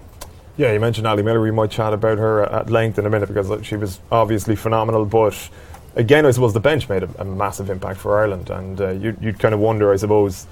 Yeah, 0.56 0.72
you 0.72 0.80
mentioned 0.80 1.06
Ali 1.06 1.22
Miller. 1.22 1.40
We 1.40 1.50
might 1.50 1.70
chat 1.70 1.92
about 1.92 2.18
her 2.18 2.42
at 2.42 2.70
length 2.70 2.98
in 2.98 3.06
a 3.06 3.10
minute 3.10 3.28
because 3.28 3.64
she 3.64 3.76
was 3.76 4.00
obviously 4.10 4.56
phenomenal. 4.56 5.04
But 5.04 5.48
again, 5.96 6.26
I 6.26 6.32
suppose 6.32 6.52
the 6.52 6.60
bench 6.60 6.88
made 6.88 7.02
a, 7.02 7.08
a 7.20 7.24
massive 7.24 7.70
impact 7.70 8.00
for 8.00 8.18
Ireland, 8.18 8.50
and 8.50 8.80
uh, 8.80 8.90
you, 8.90 9.16
you'd 9.20 9.38
kind 9.38 9.54
of 9.54 9.60
wonder, 9.60 9.92
I 9.92 9.96
suppose, 9.96 10.46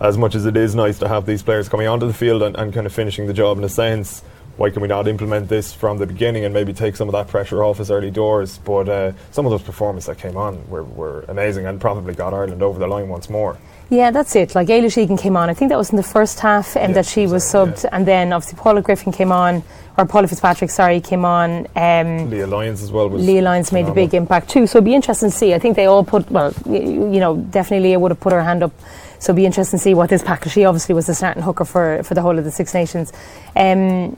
as 0.00 0.18
much 0.18 0.34
as 0.34 0.46
it 0.46 0.56
is 0.56 0.74
nice 0.74 0.98
to 0.98 1.08
have 1.08 1.26
these 1.26 1.42
players 1.42 1.68
coming 1.68 1.86
onto 1.86 2.06
the 2.06 2.14
field 2.14 2.42
and, 2.42 2.56
and 2.56 2.72
kind 2.72 2.86
of 2.86 2.92
finishing 2.92 3.26
the 3.26 3.34
job 3.34 3.58
in 3.58 3.64
a 3.64 3.68
sense. 3.68 4.22
Why 4.56 4.70
can 4.70 4.82
we 4.82 4.88
not 4.88 5.08
implement 5.08 5.48
this 5.48 5.72
from 5.72 5.98
the 5.98 6.06
beginning 6.06 6.44
and 6.44 6.54
maybe 6.54 6.72
take 6.72 6.94
some 6.94 7.08
of 7.08 7.12
that 7.12 7.26
pressure 7.26 7.64
off 7.64 7.80
us 7.80 7.90
early 7.90 8.10
doors? 8.12 8.58
But 8.58 8.88
uh, 8.88 9.12
some 9.32 9.46
of 9.46 9.50
those 9.50 9.62
performances 9.62 10.06
that 10.06 10.18
came 10.18 10.36
on 10.36 10.68
were, 10.70 10.84
were 10.84 11.24
amazing 11.28 11.66
and 11.66 11.80
probably 11.80 12.14
got 12.14 12.32
Ireland 12.32 12.62
over 12.62 12.78
the 12.78 12.86
line 12.86 13.08
once 13.08 13.28
more. 13.28 13.58
Yeah, 13.90 14.12
that's 14.12 14.34
it. 14.36 14.54
Like 14.54 14.68
Ayla 14.68 14.92
Sheehan 14.92 15.16
came 15.16 15.36
on. 15.36 15.50
I 15.50 15.54
think 15.54 15.70
that 15.70 15.76
was 15.78 15.90
in 15.90 15.96
the 15.96 16.02
first 16.04 16.38
half, 16.40 16.76
and 16.76 16.90
Yeah, 16.90 17.02
that 17.02 17.06
she 17.06 17.26
was 17.26 17.44
subbed, 17.44 17.84
and 17.92 18.06
then 18.06 18.32
obviously 18.32 18.58
Paula 18.58 18.80
Griffin 18.80 19.12
came 19.12 19.30
on, 19.30 19.62
or 19.98 20.06
Paula 20.06 20.26
Fitzpatrick, 20.26 20.70
sorry, 20.70 21.00
came 21.00 21.24
on. 21.24 21.66
Um, 21.76 22.30
Leah 22.30 22.46
Lyons 22.46 22.82
as 22.82 22.90
well 22.90 23.08
was. 23.10 23.24
Leah 23.26 23.42
Lyons 23.42 23.72
made 23.72 23.86
a 23.86 23.92
big 23.92 24.14
impact 24.14 24.48
too, 24.50 24.66
so 24.66 24.78
it'd 24.78 24.84
be 24.86 24.94
interesting 24.94 25.30
to 25.30 25.36
see. 25.36 25.52
I 25.52 25.58
think 25.58 25.76
they 25.76 25.84
all 25.86 26.02
put 26.04 26.30
well, 26.30 26.54
y- 26.64 26.78
you 26.78 27.20
know, 27.20 27.36
definitely 27.36 27.88
Leah 27.90 27.98
would 27.98 28.10
have 28.10 28.20
put 28.20 28.32
her 28.32 28.42
hand 28.42 28.62
up. 28.62 28.72
So 29.18 29.30
it'd 29.30 29.36
be 29.36 29.46
interesting 29.46 29.78
to 29.78 29.82
see 29.82 29.94
what 29.94 30.10
this 30.10 30.22
pack. 30.22 30.44
She 30.48 30.64
obviously 30.64 30.94
was 30.94 31.06
the 31.06 31.14
starting 31.14 31.42
hooker 31.42 31.64
for 31.64 32.02
for 32.02 32.14
the 32.14 32.22
whole 32.22 32.38
of 32.38 32.44
the 32.44 32.50
Six 32.50 32.74
Nations. 32.74 33.12
Um, 33.56 34.16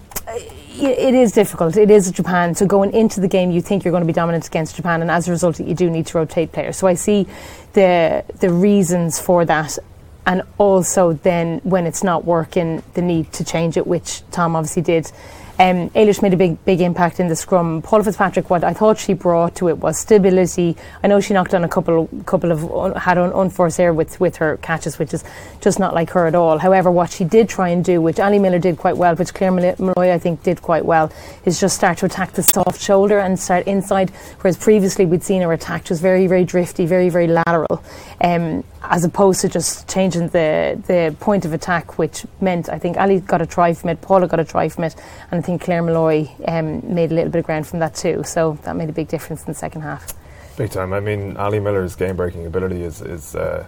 it 0.78 1.14
is 1.14 1.32
difficult. 1.32 1.76
It 1.76 1.90
is 1.90 2.10
Japan. 2.10 2.54
So 2.54 2.66
going 2.66 2.92
into 2.92 3.20
the 3.20 3.28
game, 3.28 3.50
you 3.50 3.62
think 3.62 3.84
you're 3.84 3.92
going 3.92 4.02
to 4.02 4.06
be 4.06 4.12
dominant 4.12 4.46
against 4.46 4.76
Japan, 4.76 5.00
and 5.00 5.10
as 5.10 5.26
a 5.28 5.30
result, 5.30 5.58
you 5.58 5.74
do 5.74 5.88
need 5.88 6.06
to 6.08 6.18
rotate 6.18 6.52
players. 6.52 6.76
So 6.76 6.86
I 6.86 6.94
see 6.94 7.26
the 7.72 8.24
the 8.40 8.50
reasons 8.50 9.18
for 9.18 9.44
that, 9.44 9.78
and 10.26 10.42
also 10.58 11.14
then 11.14 11.60
when 11.64 11.86
it's 11.86 12.02
not 12.02 12.24
working, 12.24 12.82
the 12.94 13.02
need 13.02 13.32
to 13.34 13.44
change 13.44 13.76
it, 13.76 13.86
which 13.86 14.22
Tom 14.30 14.56
obviously 14.56 14.82
did. 14.82 15.10
Um, 15.58 15.88
Ailis 15.90 16.20
made 16.20 16.34
a 16.34 16.36
big, 16.36 16.62
big 16.66 16.82
impact 16.82 17.18
in 17.18 17.28
the 17.28 17.36
scrum. 17.36 17.80
Paula 17.80 18.04
Fitzpatrick, 18.04 18.50
what 18.50 18.62
I 18.62 18.74
thought 18.74 18.98
she 18.98 19.14
brought 19.14 19.54
to 19.56 19.68
it 19.68 19.78
was 19.78 19.98
stability. 19.98 20.76
I 21.02 21.06
know 21.06 21.18
she 21.20 21.32
knocked 21.32 21.54
on 21.54 21.64
a 21.64 21.68
couple, 21.68 22.08
couple 22.26 22.52
of 22.52 22.94
had 22.96 23.16
un, 23.16 23.32
unforced 23.32 23.80
air 23.80 23.94
with, 23.94 24.20
with 24.20 24.36
her 24.36 24.58
catches, 24.58 24.98
which 24.98 25.14
is 25.14 25.24
just 25.62 25.78
not 25.78 25.94
like 25.94 26.10
her 26.10 26.26
at 26.26 26.34
all. 26.34 26.58
However, 26.58 26.90
what 26.90 27.10
she 27.10 27.24
did 27.24 27.48
try 27.48 27.70
and 27.70 27.82
do, 27.82 28.02
which 28.02 28.20
Ali 28.20 28.38
Miller 28.38 28.58
did 28.58 28.76
quite 28.76 28.98
well, 28.98 29.16
which 29.16 29.32
Claire 29.32 29.52
Mal- 29.52 29.76
Molloy 29.78 30.12
I 30.12 30.18
think 30.18 30.42
did 30.42 30.60
quite 30.60 30.84
well, 30.84 31.10
is 31.46 31.58
just 31.58 31.76
start 31.76 31.98
to 31.98 32.06
attack 32.06 32.32
the 32.32 32.42
soft 32.42 32.80
shoulder 32.80 33.18
and 33.18 33.40
start 33.40 33.66
inside. 33.66 34.10
Whereas 34.42 34.58
previously 34.58 35.06
we'd 35.06 35.22
seen 35.22 35.40
her 35.40 35.52
attack 35.54 35.84
just 35.84 36.02
very, 36.02 36.26
very 36.26 36.44
drifty, 36.44 36.84
very, 36.84 37.08
very 37.08 37.28
lateral. 37.28 37.82
Um, 38.20 38.62
as 38.90 39.04
opposed 39.04 39.40
to 39.40 39.48
just 39.48 39.88
changing 39.88 40.28
the 40.28 40.80
the 40.86 41.14
point 41.20 41.44
of 41.44 41.52
attack, 41.52 41.98
which 41.98 42.24
meant 42.40 42.68
I 42.68 42.78
think 42.78 42.96
Ali 42.96 43.20
got 43.20 43.42
a 43.42 43.46
try 43.46 43.74
from 43.74 43.90
it, 43.90 44.00
Paula 44.00 44.26
got 44.28 44.40
a 44.40 44.44
try 44.44 44.68
from 44.68 44.84
it, 44.84 44.94
and 45.30 45.38
I 45.38 45.42
think 45.42 45.62
Claire 45.62 45.82
Molloy 45.82 46.28
um, 46.46 46.82
made 46.94 47.12
a 47.12 47.14
little 47.14 47.30
bit 47.30 47.40
of 47.40 47.46
ground 47.46 47.66
from 47.66 47.78
that 47.80 47.94
too. 47.94 48.22
So 48.24 48.58
that 48.62 48.76
made 48.76 48.88
a 48.88 48.92
big 48.92 49.08
difference 49.08 49.42
in 49.42 49.46
the 49.46 49.54
second 49.54 49.82
half. 49.82 50.12
Big 50.56 50.70
time. 50.70 50.92
I 50.92 51.00
mean, 51.00 51.36
Ali 51.36 51.60
Miller's 51.60 51.94
game 51.94 52.16
breaking 52.16 52.46
ability 52.46 52.82
is 52.82 53.02
is 53.02 53.34
uh, 53.34 53.66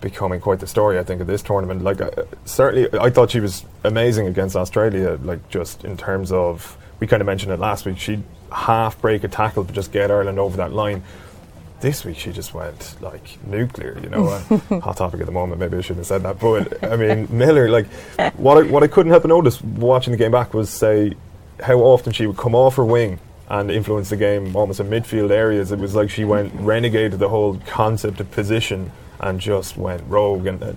becoming 0.00 0.40
quite 0.40 0.60
the 0.60 0.66
story. 0.66 0.98
I 0.98 1.04
think 1.04 1.20
of 1.20 1.26
this 1.26 1.42
tournament. 1.42 1.82
Like, 1.82 2.00
uh, 2.00 2.10
certainly, 2.44 2.88
I 2.98 3.10
thought 3.10 3.30
she 3.30 3.40
was 3.40 3.64
amazing 3.84 4.26
against 4.26 4.56
Australia. 4.56 5.18
Like, 5.22 5.48
just 5.48 5.84
in 5.84 5.96
terms 5.96 6.32
of 6.32 6.76
we 7.00 7.06
kind 7.06 7.20
of 7.20 7.26
mentioned 7.26 7.52
it 7.52 7.60
last 7.60 7.86
week. 7.86 7.98
She'd 7.98 8.22
half 8.50 9.00
break 9.00 9.24
a 9.24 9.28
tackle 9.28 9.64
to 9.64 9.72
just 9.72 9.92
get 9.92 10.10
Ireland 10.10 10.38
over 10.38 10.56
that 10.56 10.72
line. 10.72 11.02
This 11.80 12.04
week 12.04 12.16
she 12.18 12.32
just 12.32 12.54
went 12.54 13.00
like 13.00 13.38
nuclear, 13.46 13.98
you 14.02 14.08
know. 14.10 14.26
uh, 14.26 14.40
hot 14.80 14.96
topic 14.96 15.20
at 15.20 15.26
the 15.26 15.32
moment. 15.32 15.60
Maybe 15.60 15.76
I 15.76 15.80
shouldn't 15.80 15.98
have 15.98 16.06
said 16.06 16.22
that, 16.24 16.40
but 16.40 16.82
I 16.84 16.96
mean 16.96 17.28
Miller. 17.30 17.68
Like 17.68 17.86
what 18.36 18.58
I, 18.58 18.62
what 18.68 18.82
I 18.82 18.88
couldn't 18.88 19.10
help 19.10 19.22
but 19.22 19.28
notice 19.28 19.62
watching 19.62 20.10
the 20.10 20.16
game 20.16 20.32
back 20.32 20.54
was 20.54 20.70
say 20.70 21.14
how 21.62 21.78
often 21.78 22.12
she 22.12 22.26
would 22.26 22.36
come 22.36 22.54
off 22.54 22.76
her 22.76 22.84
wing 22.84 23.20
and 23.48 23.70
influence 23.70 24.10
the 24.10 24.16
game 24.16 24.54
almost 24.56 24.80
in 24.80 24.88
midfield 24.88 25.30
areas. 25.30 25.70
It 25.72 25.78
was 25.78 25.94
like 25.94 26.10
she 26.10 26.24
went 26.24 26.52
renegated 26.54 27.18
the 27.18 27.28
whole 27.28 27.56
concept 27.66 28.20
of 28.20 28.30
position 28.32 28.90
and 29.20 29.40
just 29.40 29.76
went 29.76 30.02
rogue, 30.08 30.46
and 30.46 30.62
uh, 30.62 30.72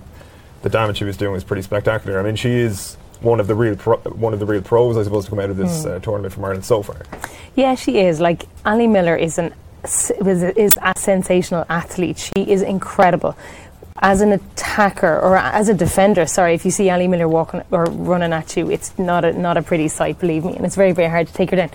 the 0.62 0.68
damage 0.68 0.98
she 0.98 1.04
was 1.04 1.16
doing 1.16 1.32
was 1.32 1.44
pretty 1.44 1.62
spectacular. 1.62 2.18
I 2.18 2.22
mean, 2.22 2.36
she 2.36 2.50
is 2.50 2.96
one 3.20 3.40
of 3.40 3.46
the 3.46 3.54
real 3.54 3.76
pro- 3.76 3.98
one 3.98 4.32
of 4.32 4.40
the 4.40 4.46
real 4.46 4.62
pros, 4.62 4.96
I 4.96 5.02
suppose, 5.02 5.24
to 5.24 5.30
come 5.30 5.38
out 5.40 5.50
of 5.50 5.56
this 5.56 5.84
uh, 5.84 5.98
tournament 6.00 6.32
from 6.32 6.44
Ireland 6.44 6.64
so 6.64 6.82
far. 6.82 7.02
Yeah, 7.54 7.74
she 7.74 7.98
is. 7.98 8.20
Like 8.20 8.44
Ali 8.64 8.86
Miller 8.86 9.16
is 9.16 9.38
an 9.38 9.52
s- 9.84 10.10
is 10.10 10.42
a, 10.42 10.60
is 10.60 10.72
a 10.82 10.92
sensational 10.96 11.64
athlete. 11.68 12.18
She 12.18 12.42
is 12.50 12.62
incredible. 12.62 13.36
As 14.04 14.20
an 14.20 14.32
attacker 14.32 15.18
or 15.20 15.36
as 15.36 15.68
a 15.68 15.74
defender, 15.74 16.26
sorry, 16.26 16.54
if 16.54 16.64
you 16.64 16.70
see 16.72 16.90
Ali 16.90 17.06
Miller 17.06 17.28
walking 17.28 17.62
or 17.70 17.84
running 17.84 18.32
at 18.32 18.56
you, 18.56 18.70
it's 18.70 18.98
not 18.98 19.24
a 19.24 19.32
not 19.32 19.56
a 19.56 19.62
pretty 19.62 19.86
sight, 19.88 20.18
believe 20.18 20.44
me, 20.44 20.56
and 20.56 20.64
it's 20.66 20.74
very 20.74 20.92
very 20.92 21.08
hard 21.08 21.28
to 21.28 21.32
take 21.32 21.50
her 21.50 21.56
down. 21.56 21.70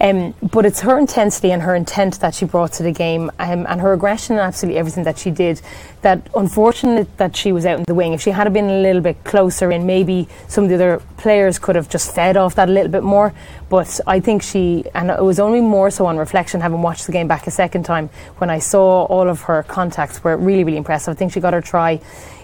Um, 0.00 0.34
but 0.52 0.66
it's 0.66 0.80
her 0.80 0.98
intensity 0.98 1.52
and 1.52 1.62
her 1.62 1.74
intent 1.74 2.20
that 2.20 2.34
she 2.34 2.44
brought 2.44 2.72
to 2.74 2.82
the 2.82 2.92
game, 2.92 3.30
um, 3.38 3.64
and 3.68 3.80
her 3.80 3.92
aggression 3.92 4.34
and 4.36 4.42
absolutely 4.42 4.78
everything 4.78 5.04
that 5.04 5.18
she 5.18 5.30
did 5.30 5.62
that 6.02 6.28
unfortunate 6.36 7.16
that 7.16 7.34
she 7.34 7.52
was 7.52 7.64
out 7.64 7.78
in 7.78 7.84
the 7.84 7.94
wing. 7.94 8.12
If 8.12 8.20
she 8.20 8.30
had 8.30 8.52
been 8.52 8.68
a 8.68 8.80
little 8.82 9.00
bit 9.02 9.22
closer 9.24 9.70
in, 9.72 9.86
maybe 9.86 10.28
some 10.48 10.64
of 10.64 10.70
the 10.70 10.74
other 10.76 11.02
players 11.24 11.58
could 11.58 11.74
have 11.74 11.88
just 11.88 12.14
fed 12.14 12.36
off 12.36 12.54
that 12.56 12.68
a 12.68 12.72
little 12.72 12.92
bit 12.92 13.02
more. 13.02 13.32
But 13.70 13.98
I 14.06 14.20
think 14.20 14.42
she, 14.42 14.84
and 14.94 15.10
it 15.10 15.22
was 15.22 15.40
only 15.40 15.62
more 15.62 15.90
so 15.90 16.04
on 16.04 16.18
reflection, 16.18 16.60
having 16.60 16.82
watched 16.82 17.06
the 17.06 17.12
game 17.12 17.26
back 17.26 17.46
a 17.46 17.50
second 17.50 17.84
time, 17.84 18.10
when 18.36 18.50
I 18.50 18.58
saw 18.58 19.04
all 19.04 19.26
of 19.26 19.40
her 19.48 19.62
contacts 19.62 20.22
were 20.22 20.36
really, 20.36 20.64
really 20.64 20.76
impressive. 20.76 21.12
I 21.12 21.14
think 21.16 21.32
she 21.32 21.40
got 21.40 21.54
her 21.54 21.62
try 21.62 21.98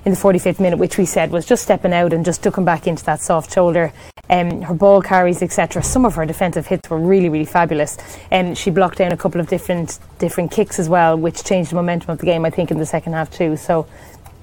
in 0.07 0.13
the 0.13 0.19
45th 0.19 0.61
minute, 0.61 0.79
which 0.79 0.97
we 0.97 1.05
said 1.05 1.31
was 1.31 1.45
just 1.45 1.63
stepping 1.63 1.93
out 1.93 2.15
and 2.15 2.25
just 2.25 2.41
ducking 2.41 2.65
back 2.65 2.87
into 2.87 3.05
that 3.05 3.21
soft 3.21 3.53
shoulder. 3.53 3.93
Um, 4.31 4.63
her 4.63 4.75
ball 4.75 5.03
carries, 5.03 5.43
etc. 5.43 5.83
Some 5.83 6.07
of 6.07 6.15
her 6.15 6.25
defensive 6.25 6.67
hits 6.67 6.89
were 6.89 6.99
really, 6.99 7.29
really 7.29 7.45
fabulous. 7.45 7.99
And 8.31 8.49
um, 8.49 8.55
she 8.55 8.71
blocked 8.71 8.97
down 8.97 9.13
a 9.13 9.17
couple 9.17 9.43
of 9.43 9.49
different 9.49 9.99
different 10.19 10.53
kicks 10.53 10.79
as 10.79 10.89
well, 10.89 11.19
which 11.19 11.45
changed 11.45 11.71
the 11.71 11.75
momentum 11.75 12.11
of 12.11 12.19
the 12.19 12.27
game. 12.27 12.47
I 12.47 12.51
think 12.51 12.71
in 12.71 12.79
the 12.79 12.87
second 12.87 13.13
half 13.13 13.31
too. 13.31 13.59
So, 13.59 13.87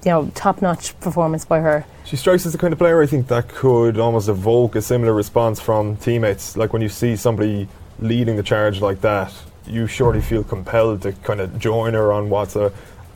you 0.04 0.10
know, 0.10 0.30
top-notch 0.34 0.98
performance 1.00 1.44
by 1.44 1.60
her. 1.60 1.84
She 2.04 2.16
strikes 2.16 2.46
as 2.46 2.52
the 2.52 2.58
kind 2.58 2.72
of 2.72 2.78
player 2.78 3.02
I 3.02 3.06
think 3.06 3.28
that 3.28 3.48
could 3.48 3.98
almost 3.98 4.28
evoke 4.28 4.76
a 4.76 4.82
similar 4.82 5.12
response 5.12 5.60
from 5.60 5.96
teammates. 5.96 6.56
Like 6.56 6.72
when 6.72 6.82
you 6.82 6.88
see 6.88 7.16
somebody 7.16 7.68
leading 7.98 8.36
the 8.36 8.42
charge 8.42 8.80
like 8.80 9.00
that, 9.02 9.32
you 9.66 9.86
surely 9.86 10.20
feel 10.20 10.44
compelled 10.44 11.02
to 11.02 11.12
kind 11.12 11.40
of 11.40 11.58
join 11.58 11.94
her 11.94 12.12
on 12.12 12.30
what's 12.30 12.56
a 12.56 12.72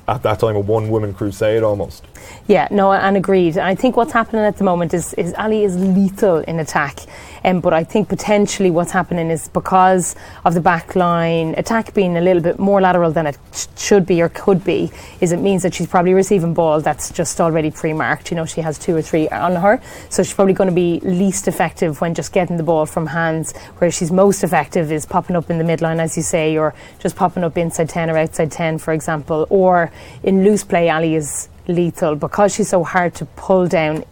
at 0.08 0.22
that 0.22 0.40
time 0.40 0.56
a 0.56 0.60
one 0.60 0.90
woman 0.90 1.14
crusade 1.14 1.62
almost. 1.62 2.04
Yeah, 2.46 2.68
no, 2.70 2.92
and 2.92 3.16
agreed. 3.16 3.56
I 3.56 3.74
think 3.74 3.96
what's 3.96 4.12
happening 4.12 4.42
at 4.42 4.56
the 4.56 4.64
moment 4.64 4.94
is, 4.94 5.14
is 5.14 5.32
Ali 5.34 5.64
is 5.64 5.76
lethal 5.76 6.38
in 6.38 6.58
attack. 6.58 7.00
Um, 7.44 7.60
but 7.60 7.72
I 7.72 7.84
think 7.84 8.08
potentially 8.08 8.70
what's 8.70 8.92
happening 8.92 9.30
is 9.30 9.48
because 9.48 10.14
of 10.44 10.54
the 10.54 10.60
back 10.60 10.94
line 10.94 11.54
attack 11.56 11.92
being 11.94 12.16
a 12.16 12.20
little 12.20 12.42
bit 12.42 12.58
more 12.58 12.80
lateral 12.80 13.10
than 13.10 13.26
it 13.26 13.38
sh- 13.52 13.66
should 13.76 14.06
be 14.06 14.22
or 14.22 14.28
could 14.28 14.64
be, 14.64 14.90
is 15.20 15.32
it 15.32 15.38
means 15.38 15.62
that 15.62 15.74
she's 15.74 15.86
probably 15.86 16.14
receiving 16.14 16.54
ball 16.54 16.80
that's 16.80 17.10
just 17.10 17.40
already 17.40 17.70
pre-marked. 17.70 18.30
You 18.30 18.36
know, 18.36 18.46
she 18.46 18.60
has 18.60 18.78
two 18.78 18.94
or 18.94 19.02
three 19.02 19.28
on 19.28 19.56
her, 19.56 19.80
so 20.08 20.22
she's 20.22 20.34
probably 20.34 20.54
going 20.54 20.70
to 20.70 20.74
be 20.74 21.00
least 21.00 21.48
effective 21.48 22.00
when 22.00 22.14
just 22.14 22.32
getting 22.32 22.56
the 22.56 22.62
ball 22.62 22.86
from 22.86 23.06
hands. 23.06 23.56
Where 23.78 23.90
she's 23.90 24.12
most 24.12 24.44
effective 24.44 24.92
is 24.92 25.04
popping 25.06 25.36
up 25.36 25.50
in 25.50 25.58
the 25.58 25.64
midline, 25.64 25.98
as 25.98 26.16
you 26.16 26.22
say, 26.22 26.56
or 26.56 26.74
just 26.98 27.16
popping 27.16 27.44
up 27.44 27.58
inside 27.58 27.88
ten 27.88 28.10
or 28.10 28.16
outside 28.16 28.52
ten, 28.52 28.78
for 28.78 28.92
example. 28.92 29.46
Or 29.50 29.90
in 30.22 30.44
loose 30.44 30.64
play, 30.64 30.88
Ali 30.90 31.14
is 31.14 31.48
lethal 31.68 32.16
because 32.16 32.54
she's 32.54 32.68
so 32.68 32.82
hard 32.82 33.14
to 33.14 33.24
pull 33.24 33.68
down 33.68 34.04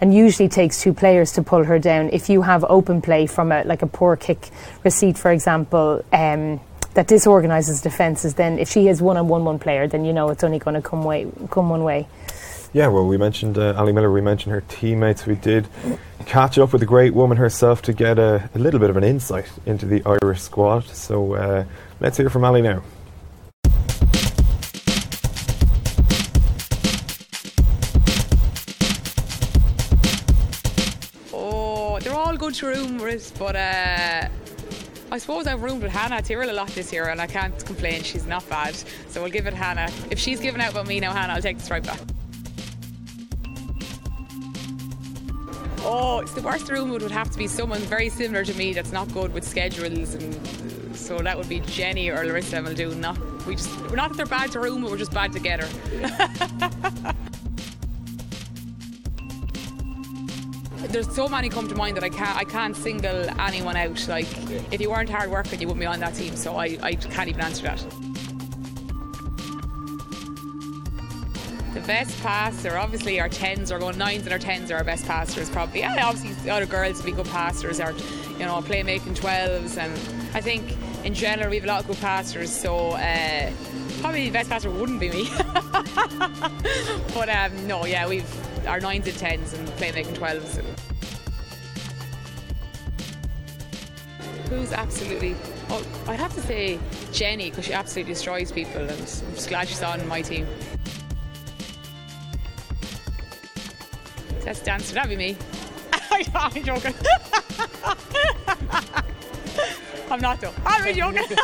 and 0.00 0.14
usually 0.14 0.48
takes 0.48 0.80
two 0.80 0.92
players 0.92 1.32
to 1.32 1.42
pull 1.42 1.64
her 1.64 1.78
down. 1.78 2.10
If 2.12 2.28
you 2.28 2.42
have 2.42 2.64
open 2.68 3.02
play 3.02 3.26
from 3.26 3.52
a 3.52 3.64
like 3.64 3.82
a 3.82 3.86
poor 3.86 4.16
kick 4.16 4.50
receipt, 4.84 5.18
for 5.18 5.30
example, 5.30 6.04
um, 6.12 6.60
that 6.94 7.06
disorganises 7.06 7.80
defences, 7.80 8.34
then 8.34 8.58
if 8.58 8.68
she 8.68 8.86
has 8.86 9.00
one 9.02 9.16
on 9.16 9.28
one 9.28 9.44
one 9.44 9.58
player, 9.58 9.86
then 9.86 10.04
you 10.04 10.12
know 10.12 10.30
it's 10.30 10.44
only 10.44 10.58
going 10.58 10.74
to 10.74 10.82
come 10.82 11.04
way 11.04 11.26
come 11.50 11.70
one 11.70 11.84
way. 11.84 12.06
Yeah, 12.72 12.88
well, 12.88 13.06
we 13.06 13.16
mentioned 13.16 13.56
uh, 13.56 13.74
Ali 13.78 13.92
Miller. 13.92 14.12
We 14.12 14.20
mentioned 14.20 14.52
her 14.52 14.60
teammates. 14.60 15.24
We 15.24 15.36
did 15.36 15.66
catch 16.26 16.58
up 16.58 16.72
with 16.72 16.80
the 16.80 16.86
great 16.86 17.14
woman 17.14 17.38
herself 17.38 17.80
to 17.82 17.94
get 17.94 18.18
a, 18.18 18.50
a 18.54 18.58
little 18.58 18.78
bit 18.78 18.90
of 18.90 18.96
an 18.98 19.04
insight 19.04 19.50
into 19.64 19.86
the 19.86 20.02
Irish 20.04 20.42
squad. 20.42 20.84
So 20.84 21.34
uh, 21.34 21.64
let's 22.00 22.18
hear 22.18 22.28
from 22.28 22.44
Ali 22.44 22.60
now. 22.60 22.82
But 33.30 33.56
uh, 33.56 34.28
I 35.10 35.18
suppose 35.18 35.46
I've 35.46 35.62
roomed 35.62 35.82
with 35.82 35.92
Hannah 35.92 36.20
Tyrrell 36.22 36.50
a 36.50 36.52
lot 36.52 36.68
this 36.68 36.92
year, 36.92 37.08
and 37.08 37.20
I 37.20 37.26
can't 37.26 37.64
complain. 37.64 38.02
She's 38.02 38.26
not 38.26 38.48
bad, 38.48 38.74
so 39.08 39.22
we'll 39.22 39.30
give 39.30 39.46
it 39.46 39.54
Hannah. 39.54 39.90
If 40.10 40.18
she's 40.18 40.40
given 40.40 40.60
out 40.60 40.72
about 40.72 40.86
me 40.86 41.00
now, 41.00 41.12
Hannah, 41.12 41.34
I'll 41.34 41.42
take 41.42 41.58
the 41.58 41.64
strike 41.64 41.84
back. 41.84 42.00
Oh, 45.80 46.20
it's 46.20 46.34
the 46.34 46.42
worst 46.42 46.68
room 46.70 46.90
would 46.90 47.02
have 47.10 47.30
to 47.30 47.38
be 47.38 47.46
someone 47.46 47.80
very 47.80 48.10
similar 48.10 48.44
to 48.44 48.54
me 48.54 48.74
that's 48.74 48.92
not 48.92 49.10
good 49.12 49.32
with 49.32 49.44
schedules, 49.44 50.14
and 50.14 50.96
so 50.96 51.18
that 51.18 51.38
would 51.38 51.48
be 51.48 51.60
Jenny 51.60 52.10
or 52.10 52.24
Larissa 52.24 52.60
Muldoon. 52.60 53.00
Not 53.00 53.18
we 53.46 53.56
just 53.56 53.74
we're 53.88 53.96
not 53.96 54.10
that 54.10 54.16
they're 54.18 54.26
bad 54.26 54.52
to 54.52 54.60
room, 54.60 54.82
but 54.82 54.90
we're 54.90 54.98
just 54.98 55.14
bad 55.14 55.32
together. 55.32 55.66
there's 60.88 61.12
so 61.14 61.28
many 61.28 61.48
come 61.48 61.68
to 61.68 61.74
mind 61.74 61.96
that 61.96 62.04
I 62.04 62.08
can't 62.08 62.36
I 62.36 62.44
can't 62.44 62.76
single 62.76 63.28
anyone 63.40 63.76
out. 63.76 64.06
Like 64.08 64.26
if 64.72 64.80
you 64.80 64.90
weren't 64.90 65.10
hard 65.10 65.30
working, 65.30 65.60
you 65.60 65.66
wouldn't 65.66 65.80
be 65.80 65.86
on 65.86 66.00
that 66.00 66.14
team. 66.14 66.34
So 66.36 66.56
I, 66.56 66.78
I 66.82 66.94
can't 66.94 67.28
even 67.28 67.40
answer 67.40 67.64
that. 67.64 67.84
The 71.74 71.80
best 71.86 72.20
passer, 72.22 72.76
obviously 72.76 73.20
our 73.20 73.28
tens 73.28 73.70
are 73.70 73.78
going 73.78 73.98
nines 73.98 74.24
and 74.24 74.32
our 74.32 74.38
tens 74.38 74.70
are 74.70 74.76
our 74.76 74.84
best 74.84 75.04
passers 75.06 75.50
probably. 75.50 75.80
Yeah, 75.80 76.06
obviously 76.06 76.32
the 76.44 76.50
other 76.50 76.66
girls 76.66 76.96
would 76.96 77.06
be 77.06 77.12
good 77.12 77.26
passers 77.26 77.80
or 77.80 77.92
you 78.32 78.46
know 78.46 78.56
playmaking 78.62 79.14
twelves 79.14 79.76
and 79.76 79.92
I 80.34 80.40
think 80.40 80.76
in 81.04 81.14
general 81.14 81.50
we 81.50 81.56
have 81.56 81.64
a 81.64 81.68
lot 81.68 81.80
of 81.80 81.86
good 81.86 81.98
passers. 81.98 82.50
So. 82.50 82.92
Uh, 82.92 83.52
probably 84.00 84.26
the 84.26 84.30
best 84.30 84.48
passer 84.48 84.70
wouldn't 84.70 85.00
be 85.00 85.10
me. 85.10 85.28
but 87.14 87.28
um, 87.28 87.66
no, 87.66 87.84
yeah, 87.84 88.06
we've 88.06 88.24
our 88.68 88.80
nines 88.80 89.06
and 89.06 89.16
tens 89.16 89.54
and 89.54 89.66
playmaking 89.70 90.14
twelves. 90.14 90.60
Who's 94.50 94.72
absolutely? 94.72 95.34
Oh, 95.70 95.84
I'd 96.06 96.20
have 96.20 96.34
to 96.34 96.40
say 96.40 96.78
Jenny 97.12 97.50
because 97.50 97.64
she 97.66 97.72
absolutely 97.72 98.12
destroys 98.12 98.52
people, 98.52 98.82
and 98.82 98.90
I'm 98.90 98.98
just 98.98 99.48
glad 99.48 99.68
she's 99.68 99.82
on 99.82 100.06
my 100.06 100.22
team. 100.22 100.46
That's 104.44 104.60
dancer. 104.60 104.94
That'd 104.94 105.10
be 105.10 105.16
me. 105.16 105.36
I'm 106.34 106.52
joking. 106.64 106.94
I'm 110.10 110.20
not 110.20 110.40
though. 110.40 110.54
I'm 110.66 110.82
really 110.82 111.00
joking. 111.00 111.22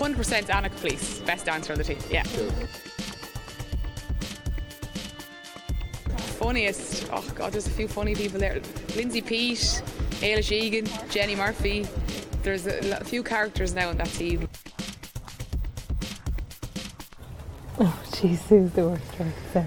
100% 0.00 0.54
Anna 0.54 0.70
Caplice, 0.70 1.18
best 1.20 1.44
dancer 1.44 1.72
on 1.72 1.78
the 1.78 1.84
team. 1.84 1.98
Yeah. 2.10 2.24
Funniest, 6.40 7.06
oh 7.12 7.22
god, 7.34 7.52
there's 7.52 7.66
a 7.66 7.70
few 7.70 7.86
funny 7.86 8.14
people 8.14 8.40
there. 8.40 8.62
Lindsay 8.96 9.20
Peat, 9.20 9.58
Ailis 10.22 10.50
Egan, 10.50 10.88
Jenny 11.10 11.36
Murphy. 11.36 11.86
There's 12.42 12.66
a, 12.66 12.98
a 12.98 13.04
few 13.04 13.22
characters 13.22 13.74
now 13.74 13.90
in 13.90 13.98
that 13.98 14.06
team. 14.06 14.48
Oh, 17.78 18.02
jeez, 18.06 18.38
who's 18.48 18.70
the 18.70 18.88
worst 18.88 19.04
right 19.54 19.66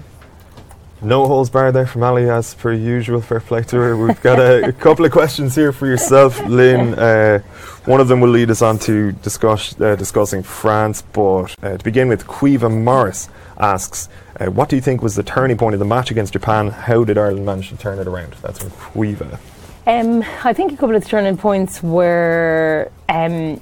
No 1.00 1.28
holes 1.28 1.48
barred 1.48 1.76
there 1.76 1.86
from 1.86 2.02
Ali, 2.02 2.28
as 2.28 2.54
per 2.54 2.72
usual. 2.72 3.20
Fair 3.20 3.38
play 3.38 3.62
to 3.62 3.76
her. 3.76 3.96
We've 3.96 4.20
got 4.20 4.40
a, 4.40 4.70
a 4.70 4.72
couple 4.86 5.04
of 5.04 5.12
questions 5.12 5.54
here 5.54 5.70
for 5.70 5.86
yourself, 5.86 6.44
Lynn. 6.46 6.94
Uh, 6.94 7.38
one 7.84 8.00
of 8.00 8.08
them 8.08 8.20
will 8.20 8.30
lead 8.30 8.50
us 8.50 8.62
on 8.62 8.80
to 8.80 9.12
discuss, 9.12 9.80
uh, 9.80 9.94
discussing 9.94 10.42
France, 10.42 11.02
but 11.02 11.54
uh, 11.62 11.76
to 11.76 11.84
begin 11.84 12.08
with, 12.08 12.26
Quiva 12.26 12.68
Morris 12.68 13.28
asks, 13.58 14.08
uh, 14.40 14.46
what 14.46 14.68
do 14.68 14.76
you 14.76 14.82
think 14.82 15.02
was 15.02 15.14
the 15.14 15.22
turning 15.22 15.56
point 15.56 15.74
of 15.74 15.78
the 15.78 15.84
match 15.84 16.10
against 16.10 16.32
Japan? 16.32 16.70
How 16.70 17.04
did 17.04 17.18
Ireland 17.18 17.46
manage 17.46 17.68
to 17.70 17.76
turn 17.76 17.98
it 17.98 18.06
around? 18.06 18.34
That's 18.42 18.58
from 18.58 18.70
Quiva. 18.70 19.38
Um, 19.86 20.24
I 20.42 20.52
think 20.52 20.72
a 20.72 20.76
couple 20.76 20.96
of 20.96 21.02
the 21.02 21.08
turning 21.08 21.36
points 21.36 21.82
were 21.82 22.90
um, 23.08 23.60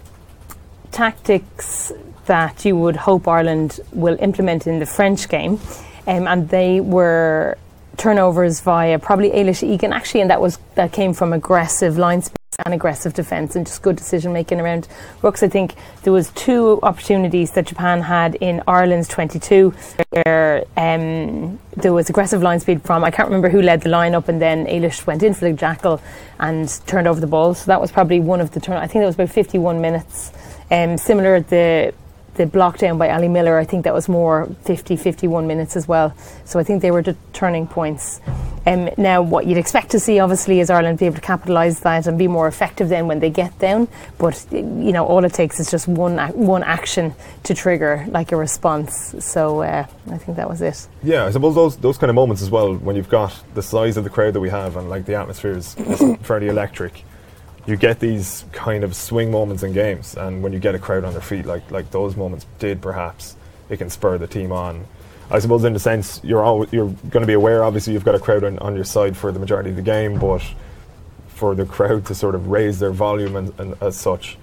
tactics 0.91 1.93
that 2.27 2.65
you 2.65 2.77
would 2.77 2.97
hope 2.97 3.27
Ireland 3.27 3.81
will 3.93 4.17
implement 4.21 4.67
in 4.67 4.79
the 4.79 4.87
French 4.87 5.29
game, 5.29 5.61
um, 6.07 6.29
and 6.29 6.49
they 6.49 6.81
were 6.81 7.59
turnovers 7.97 8.61
via 8.61 8.99
probably 8.99 9.31
Ailis 9.31 9.63
Egan 9.63 9.93
actually, 9.93 10.21
and 10.21 10.31
that 10.31 10.41
was 10.41 10.59
that 10.77 10.93
came 10.93 11.13
from 11.13 11.33
aggressive 11.33 11.99
line 11.99 12.23
and 12.59 12.75
aggressive 12.75 13.15
defence 13.15 13.57
and 13.57 13.67
just 13.67 13.81
good 13.81 13.97
decision 13.97 14.33
making 14.33 14.61
around 14.61 14.87
rucks. 15.23 15.43
I 15.43 15.49
think 15.49 15.75
there 16.03 16.13
was 16.13 16.31
two 16.33 16.79
opportunities 16.83 17.53
that 17.53 17.67
Japan 17.67 18.03
had 18.03 18.35
in 18.37 18.63
Ireland's 18.67 19.09
22 19.09 19.73
where 20.11 20.65
um, 20.77 21.59
there 21.77 21.95
was 21.95 22.11
aggressive 22.11 22.43
line 22.43 22.61
speed 22.61 22.83
from 22.83 23.05
I 23.05 23.11
can't 23.11 23.29
remember 23.29 23.49
who 23.49 23.63
led 23.63 23.81
the 23.81 23.89
line 23.89 24.15
up 24.15 24.29
and 24.29 24.41
then 24.41 24.67
Ailis 24.67 25.07
went 25.07 25.23
in 25.23 25.33
for 25.33 25.47
the 25.47 25.53
jackal 25.55 26.03
and 26.39 26.69
turned 26.87 27.09
over 27.09 27.21
the 27.21 27.27
ball. 27.27 27.55
So 27.55 27.67
that 27.67 27.81
was 27.81 27.91
probably 27.91 28.21
one 28.21 28.41
of 28.41 28.51
the 28.51 28.61
turn. 28.61 28.77
I 28.77 28.87
think 28.87 29.03
that 29.03 29.07
was 29.07 29.15
about 29.15 29.31
51 29.31 29.81
minutes. 29.81 30.33
Um, 30.71 30.99
similar 30.99 31.41
the 31.41 31.95
the 32.35 32.47
block 32.47 32.79
down 32.79 32.99
by 32.99 33.11
Ali 33.11 33.29
Miller, 33.29 33.59
I 33.59 33.65
think 33.65 33.85
that 33.85 33.95
was 33.95 34.09
more 34.09 34.49
50, 34.65 34.97
51 34.97 35.47
minutes 35.47 35.77
as 35.77 35.87
well. 35.87 36.15
So 36.45 36.59
I 36.59 36.65
think 36.65 36.83
they 36.83 36.91
were 36.91 37.03
the 37.03 37.17
turning 37.33 37.67
points. 37.67 38.21
Um, 38.65 38.91
now, 38.97 39.23
what 39.23 39.47
you'd 39.47 39.59
expect 39.59 39.91
to 39.91 40.01
see, 40.01 40.21
obviously, 40.21 40.61
is 40.61 40.71
Ireland 40.71 40.99
be 40.99 41.07
able 41.07 41.17
to 41.17 41.21
capitalise 41.21 41.81
that 41.81 42.07
and 42.07 42.17
be 42.17 42.29
more 42.29 42.47
effective 42.47 42.89
then 42.89 43.09
when 43.09 43.19
they 43.19 43.29
get 43.29 43.59
down. 43.59 43.89
But 44.19 44.47
you 44.53 44.93
know, 44.93 45.05
all 45.05 45.25
it 45.25 45.35
takes 45.35 45.59
is 45.59 45.71
just 45.71 45.89
one 45.89 46.19
one 46.35 46.63
action 46.63 47.15
to 47.43 47.55
trigger 47.55 48.07
like 48.09 48.31
a 48.31 48.37
response. 48.37 49.17
So 49.19 49.63
uh, 49.63 49.87
I 50.11 50.19
think 50.19 50.37
that 50.37 50.49
was 50.49 50.63
it. 50.63 50.87
Yeah, 51.03 51.27
I 51.27 51.31
suppose 51.31 51.55
those 51.57 51.77
those 51.77 51.99
kind 51.99 52.09
of 52.09 52.15
moments 52.15 52.41
as 52.41 52.51
well, 52.51 52.75
when 52.75 52.95
you've 52.95 53.09
got 53.09 53.43
the 53.55 53.63
size 53.63 53.97
of 53.97 54.05
the 54.05 54.11
crowd 54.11 54.35
that 54.35 54.41
we 54.41 54.51
have 54.51 54.77
and 54.77 54.89
like 54.89 55.07
the 55.07 55.17
atmosphere 55.17 55.57
is, 55.57 55.77
is 55.79 56.17
fairly 56.23 56.49
electric 56.49 57.05
you 57.67 57.77
get 57.77 58.01
these 58.01 58.45
kind 58.53 58.83
of 58.85 58.95
swing 58.97 59.31
moments 59.31 59.63
in 59.63 59.73
games, 59.73 60.17
and 60.17 60.43
when 60.43 60.53
you 60.53 60.59
get 60.59 60.75
a 60.75 60.79
crowd 60.79 61.05
on 61.05 61.13
their 61.13 61.23
feet, 61.23 61.47
like 61.47 61.71
like 61.71 61.91
those 61.91 62.17
moments 62.17 62.47
did, 62.59 62.81
perhaps 62.83 63.37
it 63.69 63.77
can 63.79 63.89
spur 63.91 64.19
the 64.19 64.27
team 64.27 64.53
on. 64.53 64.85
I 65.31 65.39
suppose 65.39 65.65
in 65.65 65.73
the 65.73 65.79
sense 65.79 66.21
you're 66.23 66.43
all, 66.45 66.67
you're 66.69 66.89
going 67.11 67.23
to 67.23 67.27
be 67.27 67.33
aware. 67.33 67.65
Obviously, 67.65 67.93
you've 67.95 68.05
got 68.05 68.15
a 68.15 68.19
crowd 68.19 68.45
on, 68.45 68.59
on 68.59 68.75
your 68.75 68.85
side 68.85 69.17
for 69.17 69.33
the 69.33 69.39
majority 69.39 69.71
of 69.71 69.77
the 69.77 69.83
game, 69.83 70.19
but 70.19 70.43
for 71.29 71.55
the 71.55 71.65
crowd 71.65 72.05
to 72.07 72.15
sort 72.15 72.35
of 72.35 72.49
raise 72.49 72.79
their 72.79 72.91
volume 72.91 73.37
and, 73.37 73.53
and 73.59 73.75
as 73.81 73.97
such, 73.97 74.37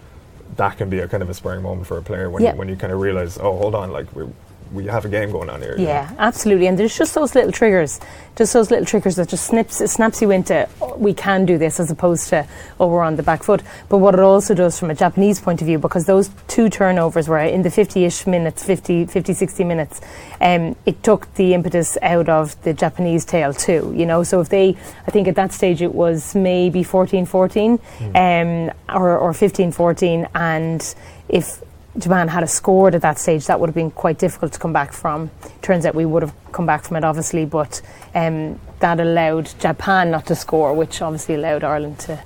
that 0.56 0.78
can 0.78 0.90
be 0.90 1.00
a 1.00 1.08
kind 1.08 1.22
of 1.22 1.30
a 1.30 1.34
spurring 1.34 1.62
moment 1.62 1.86
for 1.88 1.98
a 1.98 2.02
player 2.02 2.30
when 2.30 2.42
Yeah. 2.44 2.54
you, 2.54 2.58
when 2.58 2.70
you 2.70 2.76
kind 2.76 2.92
of 2.92 3.00
realize, 3.00 3.38
oh, 3.38 3.58
hold 3.58 3.76
on, 3.76 3.92
like 3.92 4.14
we 4.16 4.26
we 4.72 4.86
have 4.86 5.06
a 5.06 5.10
game 5.10 5.32
going 5.32 5.50
on 5.50 5.62
here. 5.62 5.72
you 5.72 5.86
know. 5.86 5.92
Yeah, 5.92 6.12
absolutely. 6.18 6.68
And 6.68 6.78
there's 6.78 6.98
just 6.98 7.16
those 7.16 7.34
little 7.36 7.52
triggers, 7.52 8.00
just 8.36 8.54
those 8.54 8.70
little 8.70 8.86
triggers 8.86 9.16
that 9.16 9.30
just 9.30 9.46
snips, 9.48 9.82
it 9.82 9.90
snaps 9.90 10.22
you 10.22 10.32
into, 10.32 10.68
oh, 10.82 10.96
we 10.98 11.14
can 11.14 11.46
do 11.46 11.58
this, 11.58 11.80
as 11.80 11.90
opposed 11.90 12.30
to, 12.30 12.48
oh, 12.80 12.88
we're 12.88 13.02
on 13.02 13.16
the 13.16 13.24
back 13.24 13.44
foot. 13.44 13.64
But 13.90 13.98
what 13.98 14.14
it 14.14 14.20
also 14.20 14.54
does 14.54 14.80
from 14.80 14.92
a 14.92 14.96
Japanese 14.96 15.40
point 15.40 15.62
of 15.62 15.68
view, 15.68 15.80
because 15.80 16.06
those 16.06 16.30
two 16.48 16.70
turnovers 16.70 17.28
were 17.28 17.40
in 17.40 17.64
the 17.64 17.72
50 17.72 18.06
ish 18.06 18.28
minutes, 18.28 18.64
50, 18.64 19.06
50, 19.08 19.34
60 19.34 19.64
minutes, 19.64 20.02
um, 20.42 20.76
it 20.86 21.02
took 21.04 21.34
the 21.36 21.54
impetus 21.54 21.98
out 22.02 22.30
of 22.30 22.62
the 22.64 22.74
Japanese 22.74 23.26
tail 23.26 23.54
too, 23.54 23.94
you 23.96 24.06
know. 24.06 24.24
So 24.24 24.40
if 24.42 24.50
they, 24.50 24.78
I 25.08 25.12
think 25.12 25.28
at 25.28 25.36
that 25.36 25.52
stage 25.52 25.82
it 25.82 25.94
was 25.94 26.36
maybe 26.36 26.84
14 26.84 27.26
14 27.26 27.80
um, 28.16 28.72
or, 28.90 29.18
or 29.18 29.34
15 29.34 29.72
14, 29.72 30.28
and 30.36 30.96
if 31.28 31.62
Japan 32.00 32.28
had 32.28 32.44
a 32.44 32.48
scored 32.48 32.96
at 32.96 33.02
that 33.02 33.20
stage, 33.20 33.46
that 33.48 33.60
would 33.60 33.68
have 33.68 33.76
been 33.76 33.92
quite 33.92 34.18
difficult 34.18 34.54
to 34.54 34.60
come 34.60 34.74
back 34.74 34.94
from. 34.94 35.30
Turns 35.62 35.86
out 35.86 35.96
we 35.96 36.06
would 36.06 36.24
have 36.24 36.34
come 36.52 36.66
back 36.66 36.84
from 36.84 36.98
it, 36.98 37.04
obviously, 37.04 37.46
but 37.46 37.82
um, 38.16 38.60
that 38.80 39.00
allowed 39.00 39.50
Japan 39.60 40.12
not 40.12 40.26
to 40.28 40.36
score, 40.36 40.74
which 40.74 41.02
obviously 41.02 41.36
allowed 41.36 41.64
Ireland 41.64 42.00
to 42.00 42.22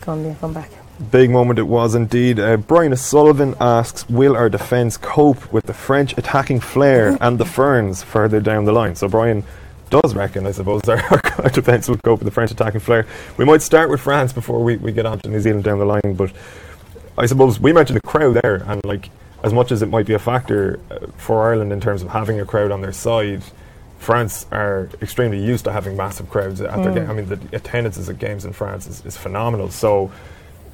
go 0.00 0.12
and 0.12 0.38
come 0.40 0.54
back. 0.54 0.70
Big 1.10 1.30
moment 1.30 1.58
it 1.58 1.64
was 1.64 1.94
indeed. 1.94 2.38
Uh, 2.38 2.58
Brian 2.58 2.94
Sullivan 2.94 3.54
asks, 3.58 4.08
"Will 4.10 4.36
our 4.36 4.50
defence 4.50 4.98
cope 4.98 5.50
with 5.50 5.64
the 5.64 5.72
French 5.72 6.16
attacking 6.18 6.60
flair 6.60 7.16
and 7.22 7.38
the 7.38 7.46
Ferns 7.46 8.02
further 8.02 8.38
down 8.38 8.66
the 8.66 8.72
line?" 8.72 8.94
So 8.94 9.08
Brian 9.08 9.42
does 9.88 10.14
reckon, 10.14 10.46
I 10.46 10.52
suppose, 10.52 10.82
our, 10.88 11.02
our 11.38 11.50
defence 11.50 11.88
will 11.88 11.96
cope 11.98 12.20
with 12.20 12.26
the 12.26 12.30
French 12.30 12.50
attacking 12.50 12.80
flair. 12.80 13.06
We 13.36 13.44
might 13.44 13.62
start 13.62 13.90
with 13.90 14.00
France 14.00 14.32
before 14.32 14.62
we, 14.62 14.76
we 14.76 14.92
get 14.92 15.06
on 15.06 15.18
to 15.20 15.28
New 15.28 15.40
Zealand 15.40 15.64
down 15.64 15.78
the 15.78 15.84
line, 15.84 16.14
but 16.14 16.32
I 17.20 17.26
suppose 17.26 17.60
we 17.60 17.72
mentioned 17.74 17.96
the 17.96 18.08
crowd 18.08 18.40
there, 18.42 18.64
and 18.66 18.82
like 18.84 19.10
as 19.44 19.52
much 19.52 19.70
as 19.72 19.82
it 19.82 19.90
might 19.90 20.06
be 20.06 20.14
a 20.14 20.18
factor 20.18 20.80
uh, 20.90 21.06
for 21.16 21.42
Ireland 21.42 21.72
in 21.72 21.80
terms 21.80 22.02
of 22.02 22.08
having 22.08 22.40
a 22.40 22.46
crowd 22.46 22.70
on 22.70 22.80
their 22.80 22.92
side. 22.92 23.42
France 23.98 24.46
are 24.50 24.88
extremely 25.02 25.44
used 25.44 25.64
to 25.64 25.72
having 25.72 25.94
massive 25.94 26.30
crowds 26.30 26.62
at 26.62 26.82
their 26.82 26.94
game. 26.94 27.10
I 27.10 27.12
mean, 27.12 27.26
the 27.26 27.38
attendances 27.52 28.08
at 28.08 28.18
games 28.18 28.46
in 28.46 28.54
France 28.54 28.86
is, 28.86 29.04
is 29.04 29.14
phenomenal. 29.14 29.70
So, 29.70 30.10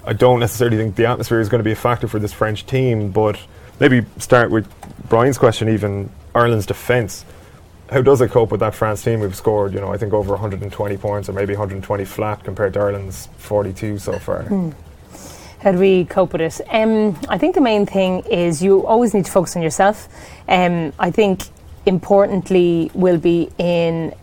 I 0.07 0.13
don't 0.13 0.39
necessarily 0.39 0.77
think 0.77 0.95
the 0.95 1.07
atmosphere 1.07 1.41
is 1.41 1.49
going 1.49 1.59
to 1.59 1.65
be 1.65 1.73
a 1.73 1.77
factor 1.77 2.07
for 2.07 2.21
this 2.21 2.33
French 2.33 2.65
team, 2.67 3.11
but 3.11 3.37
maybe 3.81 4.07
start 4.19 4.53
with 4.53 4.73
Brian's 5.09 5.39
question 5.39 5.69
even 5.69 6.09
Ireland's 6.37 6.67
defence. 6.67 7.25
How 7.91 8.03
does 8.03 8.21
it 8.21 8.31
cope 8.31 8.53
with 8.53 8.61
that 8.61 8.77
France 8.77 9.03
team 9.03 9.19
who've 9.19 9.35
scored, 9.35 9.75
you 9.75 9.81
know, 9.81 9.93
I 9.93 9.97
think 9.97 10.13
over 10.13 10.31
120 10.31 10.97
points 10.97 11.29
or 11.29 11.33
maybe 11.33 11.55
120 11.55 12.05
flat 12.05 12.45
compared 12.45 12.75
to 12.75 12.81
Ireland's 12.81 13.29
42 13.39 13.99
so 13.99 14.21
far? 14.21 14.45
How 15.61 15.73
do 15.73 15.79
we 15.79 16.05
cope 16.05 16.33
with 16.33 16.43
it? 16.43 16.61
Um, 16.71 17.19
I 17.29 17.39
think 17.39 17.55
the 17.55 17.61
main 17.61 17.87
thing 17.87 18.21
is 18.31 18.63
you 18.63 18.87
always 18.87 19.15
need 19.15 19.25
to 19.25 19.33
focus 19.33 19.57
on 19.57 19.63
yourself. 19.63 20.09
Um, 20.49 20.93
I 20.99 21.11
think 21.11 21.43
importantly 21.87 22.91
will 22.95 23.19
be 23.19 23.51
in 23.59 24.15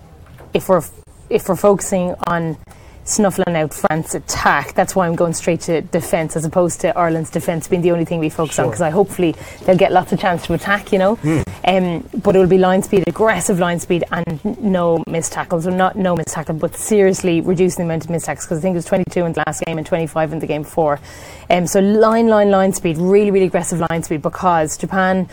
if 0.53 0.69
we're 0.69 0.83
if 1.29 1.49
we're 1.49 1.55
focusing 1.55 2.13
on 2.27 2.57
snuffling 3.05 3.55
out 3.55 3.73
France's 3.73 4.15
attack. 4.15 4.73
That's 4.73 4.95
why 4.95 5.07
I'm 5.07 5.15
going 5.15 5.33
straight 5.33 5.61
to 5.61 5.81
defence 5.81 6.35
as 6.35 6.45
opposed 6.45 6.81
to 6.81 6.97
Ireland's 6.97 7.29
defence 7.29 7.67
being 7.67 7.81
the 7.81 7.91
only 7.91 8.05
thing 8.05 8.19
we 8.19 8.29
focus 8.29 8.59
on 8.59 8.67
because 8.67 8.81
I 8.81 8.89
hopefully 8.89 9.35
they'll 9.65 9.77
get 9.77 9.91
lots 9.91 10.11
of 10.11 10.19
chance 10.19 10.45
to 10.47 10.53
attack. 10.53 10.91
You 10.91 10.99
know, 10.99 11.43
um, 11.65 12.09
but 12.23 12.35
it 12.35 12.39
will 12.39 12.47
be 12.47 12.57
line 12.57 12.83
speed, 12.83 13.03
aggressive 13.07 13.59
line 13.59 13.79
speed, 13.79 14.03
and 14.11 14.59
no 14.61 15.03
missed 15.07 15.33
tackles, 15.33 15.67
or 15.67 15.71
not 15.71 15.95
no 15.95 16.15
missed 16.15 16.29
tackle, 16.29 16.55
but 16.55 16.75
seriously 16.75 17.41
reducing 17.41 17.85
the 17.85 17.91
amount 17.91 18.05
of 18.05 18.09
missed 18.09 18.25
tackles 18.25 18.45
because 18.45 18.59
I 18.59 18.61
think 18.61 18.73
it 18.73 18.77
was 18.77 18.85
22 18.85 19.25
in 19.25 19.33
the 19.33 19.43
last 19.45 19.63
game 19.65 19.77
and 19.77 19.85
25 19.87 20.33
in 20.33 20.39
the 20.39 20.47
game 20.47 20.63
before. 20.63 20.99
Um, 21.49 21.67
so 21.67 21.79
line, 21.79 22.27
line, 22.27 22.51
line 22.51 22.73
speed, 22.73 22.97
really, 22.97 23.31
really 23.31 23.47
aggressive 23.47 23.79
line 23.89 24.03
speed 24.03 24.21
because 24.21 24.77
Japan 24.77 25.29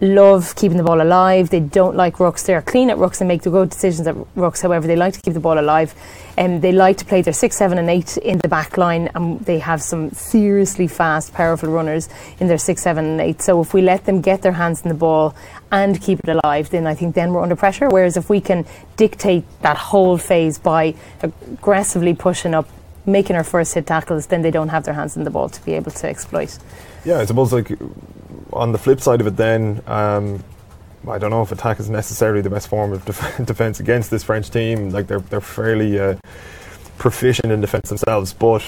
love 0.00 0.54
keeping 0.56 0.76
the 0.76 0.82
ball 0.82 1.00
alive. 1.00 1.50
They 1.50 1.60
don't 1.60 1.94
like 1.94 2.16
rucks. 2.16 2.44
They're 2.44 2.62
clean 2.62 2.90
at 2.90 2.96
rucks 2.96 3.20
and 3.20 3.28
make 3.28 3.42
the 3.42 3.50
good 3.50 3.70
decisions 3.70 4.06
at 4.06 4.14
rucks. 4.34 4.62
However, 4.62 4.86
they 4.86 4.96
like 4.96 5.14
to 5.14 5.20
keep 5.20 5.34
the 5.34 5.40
ball 5.40 5.58
alive. 5.58 5.94
And 6.36 6.62
they 6.62 6.72
like 6.72 6.96
to 6.98 7.04
play 7.04 7.22
their 7.22 7.34
six, 7.34 7.56
seven, 7.56 7.76
and 7.76 7.90
eight 7.90 8.16
in 8.16 8.38
the 8.38 8.48
back 8.48 8.78
line. 8.78 9.10
And 9.14 9.40
they 9.40 9.58
have 9.58 9.82
some 9.82 10.10
seriously 10.12 10.86
fast, 10.86 11.34
powerful 11.34 11.68
runners 11.70 12.08
in 12.38 12.48
their 12.48 12.58
six, 12.58 12.82
seven, 12.82 13.04
and 13.04 13.20
eight. 13.20 13.42
So 13.42 13.60
if 13.60 13.74
we 13.74 13.82
let 13.82 14.06
them 14.06 14.20
get 14.20 14.42
their 14.42 14.52
hands 14.52 14.82
in 14.82 14.88
the 14.88 14.94
ball 14.94 15.34
and 15.70 16.00
keep 16.00 16.20
it 16.20 16.28
alive, 16.42 16.70
then 16.70 16.86
I 16.86 16.94
think 16.94 17.14
then 17.14 17.32
we're 17.32 17.42
under 17.42 17.56
pressure. 17.56 17.88
Whereas 17.88 18.16
if 18.16 18.30
we 18.30 18.40
can 18.40 18.64
dictate 18.96 19.44
that 19.60 19.76
whole 19.76 20.16
phase 20.16 20.58
by 20.58 20.94
aggressively 21.22 22.14
pushing 22.14 22.54
up, 22.54 22.68
making 23.04 23.36
our 23.36 23.44
first 23.44 23.74
hit 23.74 23.86
tackles, 23.86 24.26
then 24.26 24.42
they 24.42 24.50
don't 24.50 24.68
have 24.68 24.84
their 24.84 24.94
hands 24.94 25.16
in 25.16 25.24
the 25.24 25.30
ball 25.30 25.48
to 25.48 25.64
be 25.64 25.74
able 25.74 25.90
to 25.90 26.08
exploit. 26.08 26.58
Yeah, 27.04 27.18
I 27.18 27.24
suppose 27.26 27.52
like 27.52 27.70
on 28.52 28.72
the 28.72 28.78
flip 28.78 29.00
side 29.00 29.20
of 29.20 29.26
it, 29.26 29.36
then 29.36 29.82
um, 29.86 30.42
I 31.08 31.18
don't 31.18 31.30
know 31.30 31.42
if 31.42 31.52
attack 31.52 31.80
is 31.80 31.88
necessarily 31.88 32.42
the 32.42 32.50
best 32.50 32.68
form 32.68 32.92
of 32.92 33.04
def- 33.04 33.36
defense 33.44 33.80
against 33.80 34.10
this 34.10 34.22
French 34.22 34.50
team. 34.50 34.90
Like 34.90 35.06
they're 35.06 35.20
they're 35.20 35.40
fairly 35.40 35.98
uh, 35.98 36.16
proficient 36.98 37.52
in 37.52 37.60
defense 37.60 37.88
themselves, 37.88 38.32
but 38.32 38.62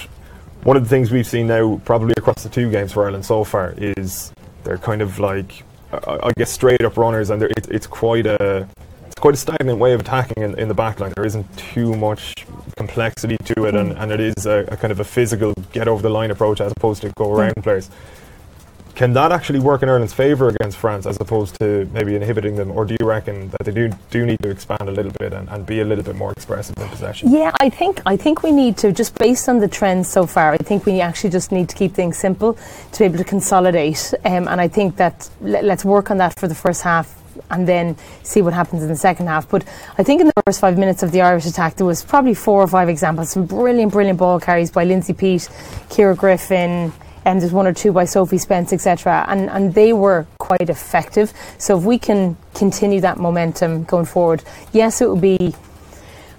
one 0.63 0.77
of 0.77 0.83
the 0.83 0.89
things 0.89 1.11
we've 1.11 1.27
seen 1.27 1.47
now, 1.47 1.81
probably 1.83 2.13
across 2.17 2.43
the 2.43 2.49
two 2.49 2.71
games 2.71 2.93
for 2.93 3.03
Ireland 3.03 3.25
so 3.25 3.43
far, 3.43 3.73
is 3.77 4.31
they're 4.63 4.77
kind 4.77 5.01
of 5.01 5.19
like 5.19 5.63
I, 5.91 6.19
I 6.23 6.31
guess 6.37 6.49
straight 6.51 6.83
up 6.83 6.97
runners, 6.97 7.29
and 7.29 7.43
it, 7.43 7.67
it's 7.69 7.87
quite 7.87 8.25
a 8.25 8.67
it's 9.05 9.19
quite 9.19 9.35
a 9.35 9.37
stagnant 9.37 9.77
way 9.77 9.93
of 9.93 10.01
attacking 10.01 10.41
in, 10.41 10.57
in 10.57 10.67
the 10.67 10.73
back 10.73 10.99
line. 10.99 11.13
There 11.15 11.25
isn't 11.25 11.45
too 11.57 11.95
much 11.95 12.33
complexity 12.77 13.37
to 13.37 13.65
it, 13.65 13.75
and, 13.75 13.91
and 13.91 14.11
it 14.11 14.19
is 14.19 14.45
a, 14.45 14.65
a 14.69 14.77
kind 14.77 14.91
of 14.91 14.99
a 14.99 15.03
physical 15.03 15.53
get 15.71 15.87
over 15.87 16.01
the 16.01 16.09
line 16.09 16.31
approach 16.31 16.61
as 16.61 16.71
opposed 16.71 17.01
to 17.03 17.09
go 17.11 17.31
around 17.31 17.55
players. 17.61 17.89
Can 18.95 19.13
that 19.13 19.31
actually 19.31 19.59
work 19.59 19.81
in 19.81 19.89
Ireland's 19.89 20.13
favour 20.13 20.49
against 20.49 20.77
France 20.77 21.07
as 21.07 21.17
opposed 21.19 21.59
to 21.59 21.89
maybe 21.93 22.15
inhibiting 22.15 22.55
them, 22.55 22.71
or 22.71 22.85
do 22.85 22.95
you 22.99 23.07
reckon 23.07 23.49
that 23.49 23.63
they 23.63 23.71
do 23.71 23.91
do 24.11 24.23
need 24.23 24.39
to 24.43 24.49
expand 24.49 24.87
a 24.87 24.91
little 24.91 25.11
bit 25.19 25.33
and, 25.33 25.49
and 25.49 25.65
be 25.65 25.81
a 25.81 25.85
little 25.85 26.03
bit 26.03 26.15
more 26.15 26.31
expressive 26.31 26.77
in 26.77 26.87
possession? 26.89 27.31
Yeah, 27.31 27.51
I 27.59 27.69
think 27.69 28.01
I 28.05 28.15
think 28.15 28.43
we 28.43 28.51
need 28.51 28.77
to 28.77 28.91
just 28.91 29.15
based 29.15 29.49
on 29.49 29.57
the 29.57 29.67
trends 29.67 30.07
so 30.07 30.27
far. 30.27 30.51
I 30.51 30.57
think 30.57 30.85
we 30.85 31.01
actually 31.01 31.31
just 31.31 31.51
need 31.51 31.69
to 31.69 31.75
keep 31.75 31.93
things 31.93 32.17
simple 32.17 32.57
to 32.91 32.99
be 32.99 33.05
able 33.05 33.17
to 33.17 33.23
consolidate. 33.23 34.13
Um, 34.25 34.47
and 34.47 34.61
I 34.61 34.67
think 34.67 34.97
that 34.97 35.27
let, 35.41 35.63
let's 35.63 35.83
work 35.83 36.11
on 36.11 36.17
that 36.17 36.39
for 36.39 36.47
the 36.47 36.55
first 36.55 36.83
half 36.83 37.19
and 37.49 37.67
then 37.67 37.95
see 38.21 38.43
what 38.43 38.53
happens 38.53 38.83
in 38.83 38.89
the 38.89 38.95
second 38.95 39.25
half. 39.25 39.49
But 39.49 39.63
I 39.97 40.03
think 40.03 40.21
in 40.21 40.27
the 40.27 40.33
first 40.45 40.59
five 40.59 40.77
minutes 40.77 41.01
of 41.01 41.11
the 41.11 41.21
Irish 41.21 41.47
attack, 41.47 41.75
there 41.75 41.85
was 41.85 42.03
probably 42.03 42.35
four 42.35 42.61
or 42.61 42.67
five 42.67 42.89
examples, 42.89 43.31
some 43.31 43.45
brilliant, 43.45 43.91
brilliant 43.91 44.19
ball 44.19 44.39
carries 44.39 44.69
by 44.69 44.83
Lindsay 44.83 45.13
Peat, 45.13 45.49
Ciara 45.89 46.15
Griffin. 46.15 46.93
And 47.25 47.41
there's 47.41 47.53
one 47.53 47.67
or 47.67 47.73
two 47.73 47.91
by 47.91 48.05
Sophie 48.05 48.37
Spence, 48.37 48.73
etc. 48.73 49.25
And 49.27 49.49
and 49.49 49.73
they 49.73 49.93
were 49.93 50.27
quite 50.39 50.69
effective. 50.69 51.33
So 51.57 51.77
if 51.77 51.83
we 51.83 51.97
can 51.97 52.37
continue 52.53 53.01
that 53.01 53.17
momentum 53.17 53.83
going 53.85 54.05
forward, 54.05 54.43
yes, 54.71 55.01
it 55.01 55.09
would 55.09 55.21
be 55.21 55.55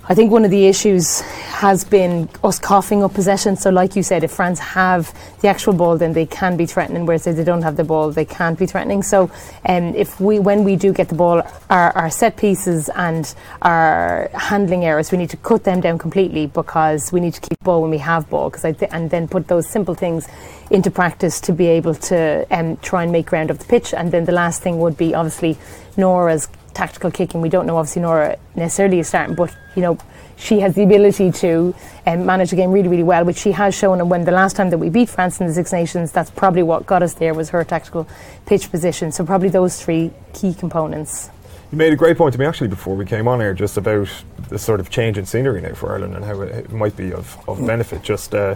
I 0.06 0.14
think 0.14 0.30
one 0.30 0.44
of 0.44 0.50
the 0.50 0.66
issues 0.66 1.22
has 1.22 1.82
been 1.82 2.28
us 2.42 2.58
coughing 2.58 3.02
up 3.02 3.14
possession. 3.14 3.56
So, 3.56 3.70
like 3.70 3.96
you 3.96 4.02
said, 4.02 4.22
if 4.22 4.32
France 4.32 4.58
have 4.58 5.14
the 5.40 5.48
actual 5.48 5.72
ball, 5.72 5.96
then 5.96 6.12
they 6.12 6.26
can 6.26 6.58
be 6.58 6.66
threatening. 6.66 7.06
Whereas 7.06 7.26
if 7.26 7.36
they 7.36 7.44
don't 7.44 7.62
have 7.62 7.76
the 7.76 7.84
ball, 7.84 8.10
they 8.10 8.26
can't 8.26 8.58
be 8.58 8.66
threatening. 8.66 9.02
So, 9.02 9.30
um, 9.66 9.94
if 9.94 10.20
we, 10.20 10.38
when 10.38 10.62
we 10.62 10.76
do 10.76 10.92
get 10.92 11.08
the 11.08 11.14
ball, 11.14 11.42
our, 11.70 11.90
our 11.96 12.10
set 12.10 12.36
pieces 12.36 12.90
and 12.96 13.34
our 13.62 14.28
handling 14.34 14.84
errors, 14.84 15.10
we 15.10 15.16
need 15.16 15.30
to 15.30 15.38
cut 15.38 15.64
them 15.64 15.80
down 15.80 15.96
completely 15.96 16.48
because 16.48 17.10
we 17.10 17.20
need 17.20 17.32
to 17.32 17.40
keep 17.40 17.58
ball 17.60 17.80
when 17.80 17.90
we 17.90 17.98
have 17.98 18.28
ball. 18.28 18.50
Because 18.50 18.76
th- 18.76 18.90
and 18.92 19.08
then 19.08 19.26
put 19.26 19.48
those 19.48 19.66
simple 19.66 19.94
things 19.94 20.28
into 20.70 20.90
practice 20.90 21.40
to 21.40 21.52
be 21.52 21.66
able 21.66 21.94
to 21.94 22.46
um, 22.50 22.76
try 22.78 23.04
and 23.04 23.10
make 23.10 23.24
ground 23.24 23.50
of 23.50 23.58
the 23.58 23.64
pitch. 23.64 23.94
And 23.94 24.12
then 24.12 24.26
the 24.26 24.32
last 24.32 24.60
thing 24.60 24.80
would 24.80 24.98
be 24.98 25.14
obviously 25.14 25.56
Nora's 25.96 26.46
tactical 26.74 27.10
kicking. 27.10 27.40
We 27.40 27.48
don't 27.48 27.66
know 27.66 27.76
obviously 27.76 28.02
Nora 28.02 28.36
necessarily 28.54 28.98
is 28.98 29.08
starting, 29.08 29.34
but 29.34 29.54
you 29.74 29.82
know 29.82 29.98
she 30.36 30.60
has 30.60 30.74
the 30.74 30.82
ability 30.82 31.30
to 31.30 31.74
um, 32.06 32.26
manage 32.26 32.50
the 32.50 32.56
game 32.56 32.72
really, 32.72 32.88
really 32.88 33.02
well, 33.02 33.24
which 33.24 33.36
she 33.36 33.52
has 33.52 33.74
shown. 33.74 34.00
And 34.00 34.10
when 34.10 34.24
the 34.24 34.32
last 34.32 34.56
time 34.56 34.70
that 34.70 34.78
we 34.78 34.90
beat 34.90 35.08
France 35.08 35.40
in 35.40 35.46
the 35.46 35.54
Six 35.54 35.72
Nations, 35.72 36.12
that's 36.12 36.30
probably 36.30 36.62
what 36.62 36.86
got 36.86 37.02
us 37.02 37.14
there 37.14 37.34
was 37.34 37.50
her 37.50 37.64
tactical 37.64 38.08
pitch 38.46 38.70
position. 38.70 39.12
So 39.12 39.24
probably 39.24 39.48
those 39.48 39.80
three 39.80 40.10
key 40.32 40.54
components. 40.54 41.30
You 41.70 41.78
made 41.78 41.92
a 41.92 41.96
great 41.96 42.16
point 42.16 42.32
to 42.34 42.38
me 42.38 42.46
actually 42.46 42.68
before 42.68 42.94
we 42.94 43.04
came 43.04 43.26
on 43.26 43.40
here, 43.40 43.54
just 43.54 43.76
about 43.76 44.08
the 44.48 44.58
sort 44.58 44.80
of 44.80 44.90
change 44.90 45.18
in 45.18 45.26
scenery 45.26 45.60
now 45.60 45.74
for 45.74 45.92
Ireland 45.92 46.14
and 46.14 46.24
how 46.24 46.40
it, 46.40 46.66
it 46.66 46.72
might 46.72 46.96
be 46.96 47.12
of, 47.12 47.36
of 47.48 47.64
benefit. 47.66 48.02
Just 48.02 48.34
uh, 48.34 48.54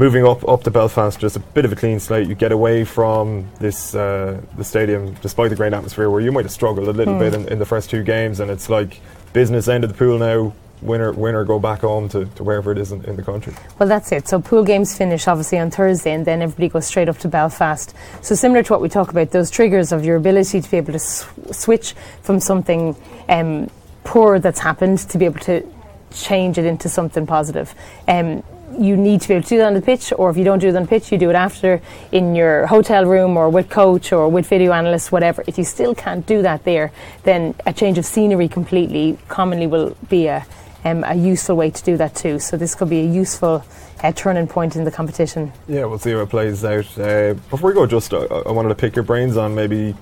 moving 0.00 0.26
up 0.26 0.48
up 0.48 0.62
to 0.62 0.70
Belfast, 0.70 1.20
just 1.20 1.36
a 1.36 1.40
bit 1.40 1.66
of 1.66 1.72
a 1.72 1.76
clean 1.76 2.00
slate. 2.00 2.26
You 2.26 2.34
get 2.34 2.52
away 2.52 2.84
from 2.84 3.46
this 3.60 3.94
uh, 3.94 4.40
the 4.56 4.64
stadium, 4.64 5.14
despite 5.20 5.50
the 5.50 5.56
great 5.56 5.74
atmosphere, 5.74 6.08
where 6.08 6.22
you 6.22 6.32
might 6.32 6.46
have 6.46 6.52
struggled 6.52 6.88
a 6.88 6.92
little 6.92 7.18
bit 7.18 7.34
in, 7.34 7.46
in 7.48 7.58
the 7.58 7.66
first 7.66 7.90
two 7.90 8.02
games, 8.02 8.40
and 8.40 8.50
it's 8.50 8.70
like 8.70 9.00
business 9.34 9.68
end 9.68 9.84
of 9.84 9.90
the 9.92 9.96
pool 9.96 10.18
now. 10.18 10.52
winner 10.82 11.12
winner 11.12 11.44
go 11.44 11.58
back 11.58 11.80
home 11.80 12.08
to, 12.08 12.24
to 12.36 12.42
wherever 12.42 12.72
it 12.72 12.78
is 12.78 12.92
in, 12.92 13.04
in 13.04 13.14
the 13.14 13.22
country. 13.22 13.52
Well, 13.78 13.88
that's 13.88 14.10
it. 14.12 14.26
So 14.26 14.40
pool 14.40 14.64
games 14.64 14.96
finish 14.96 15.28
obviously 15.28 15.58
on 15.58 15.70
Thursday, 15.70 16.12
and 16.12 16.24
then 16.24 16.40
everybody 16.40 16.70
goes 16.70 16.86
straight 16.86 17.10
up 17.10 17.18
to 17.18 17.28
Belfast. 17.28 17.94
So 18.22 18.34
similar 18.34 18.62
to 18.62 18.72
what 18.72 18.80
we 18.80 18.88
talk 18.88 19.10
about, 19.10 19.30
those 19.30 19.50
triggers 19.50 19.92
of 19.92 20.04
your 20.06 20.16
ability 20.16 20.62
to 20.62 20.70
be 20.70 20.78
able 20.78 20.94
to 20.94 20.98
sw- 20.98 21.28
switch 21.52 21.92
from 22.22 22.40
something 22.40 22.96
um, 23.28 23.68
poor 24.04 24.38
that's 24.38 24.60
happened 24.60 24.98
to 25.10 25.18
be 25.18 25.26
able 25.26 25.40
to 25.40 25.62
change 26.10 26.56
it 26.56 26.64
into 26.64 26.88
something 26.88 27.26
positive. 27.26 27.74
Um, 28.08 28.42
you 28.78 28.96
need 28.96 29.20
to 29.22 29.28
be 29.28 29.34
able 29.34 29.42
to 29.44 29.48
do 29.48 29.58
that 29.58 29.66
on 29.66 29.74
the 29.74 29.82
pitch, 29.82 30.12
or 30.16 30.30
if 30.30 30.36
you 30.36 30.44
don't 30.44 30.58
do 30.58 30.68
it 30.68 30.76
on 30.76 30.82
the 30.82 30.88
pitch, 30.88 31.10
you 31.12 31.18
do 31.18 31.30
it 31.30 31.36
after 31.36 31.80
in 32.12 32.34
your 32.34 32.66
hotel 32.66 33.04
room 33.04 33.36
or 33.36 33.48
with 33.48 33.68
coach 33.68 34.12
or 34.12 34.28
with 34.28 34.46
video 34.46 34.72
analysts, 34.72 35.10
whatever. 35.10 35.44
If 35.46 35.58
you 35.58 35.64
still 35.64 35.94
can't 35.94 36.26
do 36.26 36.42
that 36.42 36.64
there, 36.64 36.92
then 37.24 37.54
a 37.66 37.72
change 37.72 37.98
of 37.98 38.06
scenery 38.06 38.48
completely 38.48 39.18
commonly 39.28 39.66
will 39.66 39.96
be 40.08 40.26
a, 40.26 40.46
um, 40.84 41.04
a 41.04 41.14
useful 41.14 41.56
way 41.56 41.70
to 41.70 41.82
do 41.82 41.96
that 41.96 42.14
too. 42.14 42.38
So 42.38 42.56
this 42.56 42.74
could 42.74 42.88
be 42.88 43.00
a 43.00 43.06
useful 43.06 43.64
uh, 44.02 44.12
turning 44.12 44.46
point 44.46 44.76
in 44.76 44.84
the 44.84 44.90
competition. 44.90 45.52
Yeah, 45.68 45.84
we'll 45.84 45.98
see 45.98 46.12
how 46.12 46.20
it 46.20 46.30
plays 46.30 46.64
out. 46.64 46.98
Uh, 46.98 47.34
before 47.50 47.70
we 47.70 47.74
go, 47.74 47.86
just 47.86 48.12
uh, 48.12 48.42
I 48.46 48.52
wanted 48.52 48.70
to 48.70 48.74
pick 48.74 48.96
your 48.96 49.04
brains 49.04 49.36
on 49.36 49.54
maybe. 49.54 49.94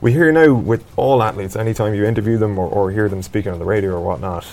We 0.00 0.12
hear 0.12 0.30
now 0.30 0.54
with 0.54 0.84
all 0.96 1.22
athletes, 1.22 1.56
anytime 1.56 1.92
you 1.94 2.04
interview 2.04 2.38
them 2.38 2.56
or, 2.56 2.68
or 2.68 2.92
hear 2.92 3.08
them 3.08 3.20
speaking 3.22 3.50
on 3.50 3.58
the 3.58 3.64
radio 3.64 3.92
or 3.96 4.00
whatnot, 4.00 4.46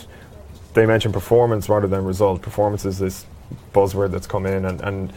they 0.76 0.86
mention 0.86 1.12
performance 1.12 1.68
rather 1.68 1.88
than 1.88 2.06
result. 2.06 2.42
Performance 2.42 2.86
is 2.86 3.00
this 3.00 3.26
buzzword 3.74 4.12
that's 4.12 4.28
come 4.28 4.46
in, 4.46 4.66
and, 4.66 4.82
and 4.82 5.14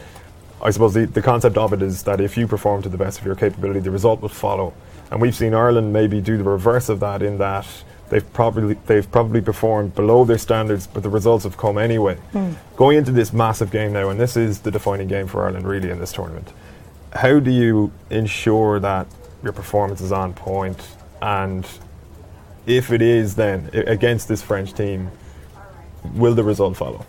I 0.61 0.71
suppose 0.71 0.93
the, 0.93 1.05
the 1.05 1.21
concept 1.21 1.57
of 1.57 1.71
it 1.73 1.81
is 1.81 2.03
that 2.03 2.19
if 2.19 2.35
you 2.37 2.47
perform 2.47 2.81
to 2.81 2.89
the 2.89 2.97
best 2.97 3.19
of 3.19 3.25
your 3.25 3.35
capability, 3.35 3.79
the 3.79 3.91
result 3.91 4.21
will 4.21 4.29
follow. 4.29 4.73
And 5.11 5.21
we've 5.21 5.35
seen 5.35 5.53
Ireland 5.53 5.93
maybe 5.93 6.21
do 6.21 6.37
the 6.37 6.43
reverse 6.43 6.89
of 6.89 6.99
that 6.99 7.21
in 7.21 7.37
that 7.37 7.65
they've 8.09 8.33
probably 8.33 8.75
they've 8.85 9.09
probably 9.11 9.41
performed 9.41 9.95
below 9.95 10.25
their 10.25 10.37
standards, 10.37 10.87
but 10.87 11.03
the 11.03 11.09
results 11.09 11.43
have 11.43 11.57
come 11.57 11.77
anyway. 11.77 12.15
Hmm. 12.31 12.53
Going 12.75 12.97
into 12.97 13.11
this 13.11 13.33
massive 13.33 13.71
game 13.71 13.93
now, 13.93 14.09
and 14.09 14.19
this 14.19 14.35
is 14.35 14.59
the 14.59 14.71
defining 14.71 15.07
game 15.07 15.27
for 15.27 15.43
Ireland 15.43 15.67
really 15.67 15.89
in 15.89 15.99
this 15.99 16.11
tournament. 16.11 16.51
How 17.13 17.39
do 17.39 17.51
you 17.51 17.91
ensure 18.09 18.79
that 18.79 19.07
your 19.43 19.53
performance 19.53 20.01
is 20.01 20.11
on 20.11 20.33
point, 20.33 20.81
and 21.21 21.67
if 22.65 22.91
it 22.91 23.01
is, 23.01 23.35
then 23.35 23.69
against 23.73 24.27
this 24.27 24.41
French 24.41 24.73
team, 24.73 25.09
will 26.13 26.35
the 26.35 26.43
result 26.43 26.77
follow? 26.77 27.05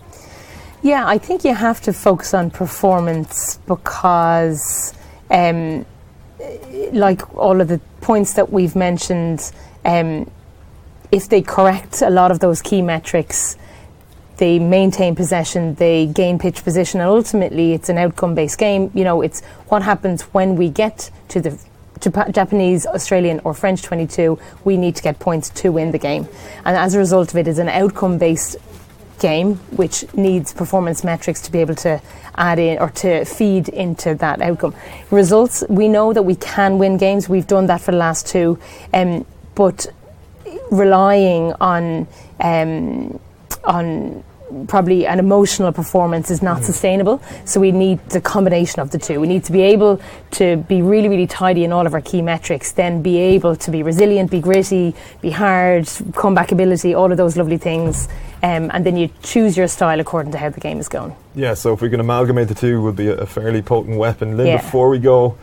Yeah, 0.82 1.06
I 1.06 1.18
think 1.18 1.44
you 1.44 1.54
have 1.54 1.80
to 1.82 1.92
focus 1.92 2.32
on 2.32 2.50
performance 2.50 3.58
because, 3.66 4.94
um, 5.30 5.84
like 6.92 7.36
all 7.36 7.60
of 7.60 7.68
the 7.68 7.80
points 8.00 8.32
that 8.34 8.50
we've 8.50 8.74
mentioned, 8.74 9.52
um, 9.84 10.30
if 11.12 11.28
they 11.28 11.42
correct 11.42 12.00
a 12.00 12.08
lot 12.08 12.30
of 12.30 12.40
those 12.40 12.62
key 12.62 12.80
metrics, 12.80 13.56
they 14.38 14.58
maintain 14.58 15.14
possession, 15.14 15.74
they 15.74 16.06
gain 16.06 16.38
pitch 16.38 16.64
position, 16.64 16.98
and 17.00 17.10
ultimately 17.10 17.74
it's 17.74 17.90
an 17.90 17.98
outcome 17.98 18.34
based 18.34 18.58
game. 18.58 18.90
You 18.94 19.04
know, 19.04 19.20
it's 19.20 19.42
what 19.68 19.82
happens 19.82 20.22
when 20.32 20.56
we 20.56 20.70
get 20.70 21.10
to 21.28 21.42
the 21.42 21.58
Japa- 22.00 22.32
Japanese, 22.32 22.86
Australian, 22.86 23.40
or 23.44 23.52
French 23.52 23.82
22, 23.82 24.38
we 24.64 24.78
need 24.78 24.96
to 24.96 25.02
get 25.02 25.18
points 25.18 25.50
to 25.50 25.70
win 25.70 25.92
the 25.92 25.98
game. 25.98 26.26
And 26.64 26.74
as 26.76 26.94
a 26.94 26.98
result 26.98 27.30
of 27.30 27.36
it, 27.36 27.46
it's 27.46 27.58
an 27.58 27.68
outcome 27.68 28.16
based 28.16 28.56
game 29.20 29.56
which 29.76 30.12
needs 30.14 30.52
performance 30.52 31.04
metrics 31.04 31.40
to 31.42 31.52
be 31.52 31.60
able 31.60 31.76
to 31.76 32.00
add 32.36 32.58
in 32.58 32.78
or 32.78 32.90
to 32.90 33.24
feed 33.24 33.68
into 33.68 34.14
that 34.16 34.40
outcome. 34.40 34.74
Results, 35.10 35.62
we 35.68 35.88
know 35.88 36.12
that 36.12 36.22
we 36.22 36.34
can 36.34 36.78
win 36.78 36.96
games, 36.96 37.28
we've 37.28 37.46
done 37.46 37.66
that 37.66 37.80
for 37.80 37.92
the 37.92 37.98
last 37.98 38.26
two, 38.26 38.58
um, 38.92 39.24
but 39.54 39.86
relying 40.70 41.52
on 41.60 42.08
um, 42.40 43.20
on 43.64 44.24
probably 44.68 45.06
an 45.06 45.18
emotional 45.18 45.72
performance 45.72 46.30
is 46.30 46.42
not 46.42 46.64
sustainable. 46.64 47.20
So 47.44 47.60
we 47.60 47.72
need 47.72 47.98
the 48.10 48.20
combination 48.20 48.80
of 48.80 48.90
the 48.90 48.98
two. 48.98 49.20
We 49.20 49.26
need 49.28 49.44
to 49.44 49.52
be 49.52 49.62
able 49.62 50.00
to 50.32 50.56
be 50.56 50.82
really, 50.82 51.08
really 51.08 51.26
tidy 51.26 51.64
in 51.64 51.72
all 51.72 51.86
of 51.86 51.94
our 51.94 52.00
key 52.00 52.22
metrics, 52.22 52.72
then 52.72 53.02
be 53.02 53.18
able 53.18 53.56
to 53.56 53.70
be 53.70 53.82
resilient, 53.82 54.30
be 54.30 54.40
gritty, 54.40 54.94
be 55.20 55.30
hard, 55.30 55.88
comeback 56.14 56.52
ability, 56.52 56.94
all 56.94 57.10
of 57.10 57.16
those 57.16 57.36
lovely 57.36 57.58
things. 57.58 58.08
Um, 58.42 58.70
and 58.72 58.86
then 58.86 58.96
you 58.96 59.10
choose 59.22 59.56
your 59.56 59.68
style 59.68 60.00
according 60.00 60.32
to 60.32 60.38
how 60.38 60.48
the 60.50 60.60
game 60.60 60.78
is 60.78 60.88
going. 60.88 61.14
Yeah, 61.34 61.54
so 61.54 61.72
if 61.74 61.80
we 61.82 61.90
can 61.90 62.00
amalgamate 62.00 62.48
the 62.48 62.54
two, 62.54 62.80
will 62.80 62.92
be 62.92 63.08
a, 63.08 63.18
a 63.18 63.26
fairly 63.26 63.62
potent 63.62 63.98
weapon. 63.98 64.36
Lynn, 64.36 64.46
Yeah. 64.46 64.56
before 64.62 64.88
we 64.88 64.98
go, 64.98 65.36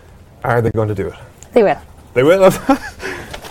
are 0.43 0.61
they 0.61 0.71
going 0.71 0.87
to 0.89 0.95
do 0.95 1.07
it? 1.07 1.15
They 1.53 1.63
will. 1.63 1.79
They 2.13 2.23
will. 2.23 2.51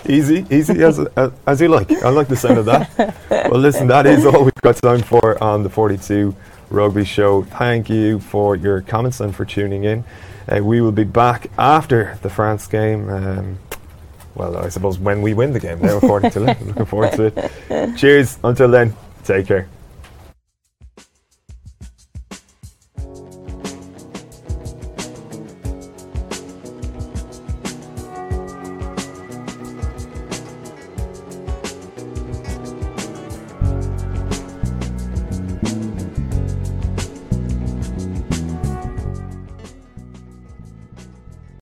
easy, 0.08 0.46
easy 0.50 0.82
as, 0.82 0.98
as, 0.98 1.32
as 1.46 1.60
you 1.60 1.68
like. 1.68 1.90
I 2.02 2.08
like 2.08 2.28
the 2.28 2.36
sound 2.36 2.58
of 2.58 2.64
that. 2.66 3.50
well, 3.50 3.60
listen, 3.60 3.86
that 3.88 4.06
is 4.06 4.24
all 4.26 4.44
we've 4.44 4.54
got 4.54 4.76
time 4.76 5.02
for 5.02 5.42
on 5.42 5.62
the 5.62 5.70
42 5.70 6.34
Rugby 6.70 7.04
Show. 7.04 7.42
Thank 7.44 7.88
you 7.88 8.20
for 8.20 8.56
your 8.56 8.80
comments 8.80 9.20
and 9.20 9.34
for 9.34 9.44
tuning 9.44 9.84
in. 9.84 10.04
Uh, 10.48 10.62
we 10.62 10.80
will 10.80 10.92
be 10.92 11.04
back 11.04 11.50
after 11.58 12.18
the 12.22 12.30
France 12.30 12.66
game. 12.66 13.08
Um, 13.08 13.58
well, 14.34 14.56
I 14.58 14.68
suppose 14.68 14.98
when 14.98 15.22
we 15.22 15.34
win 15.34 15.52
the 15.52 15.60
game 15.60 15.80
now, 15.80 15.96
according 15.96 16.30
to 16.32 16.40
Lynn. 16.40 16.56
Looking 16.66 16.84
forward 16.84 17.12
to 17.12 17.32
it. 17.70 17.96
Cheers. 17.96 18.38
Until 18.44 18.68
then, 18.68 18.94
take 19.24 19.46
care. 19.46 19.68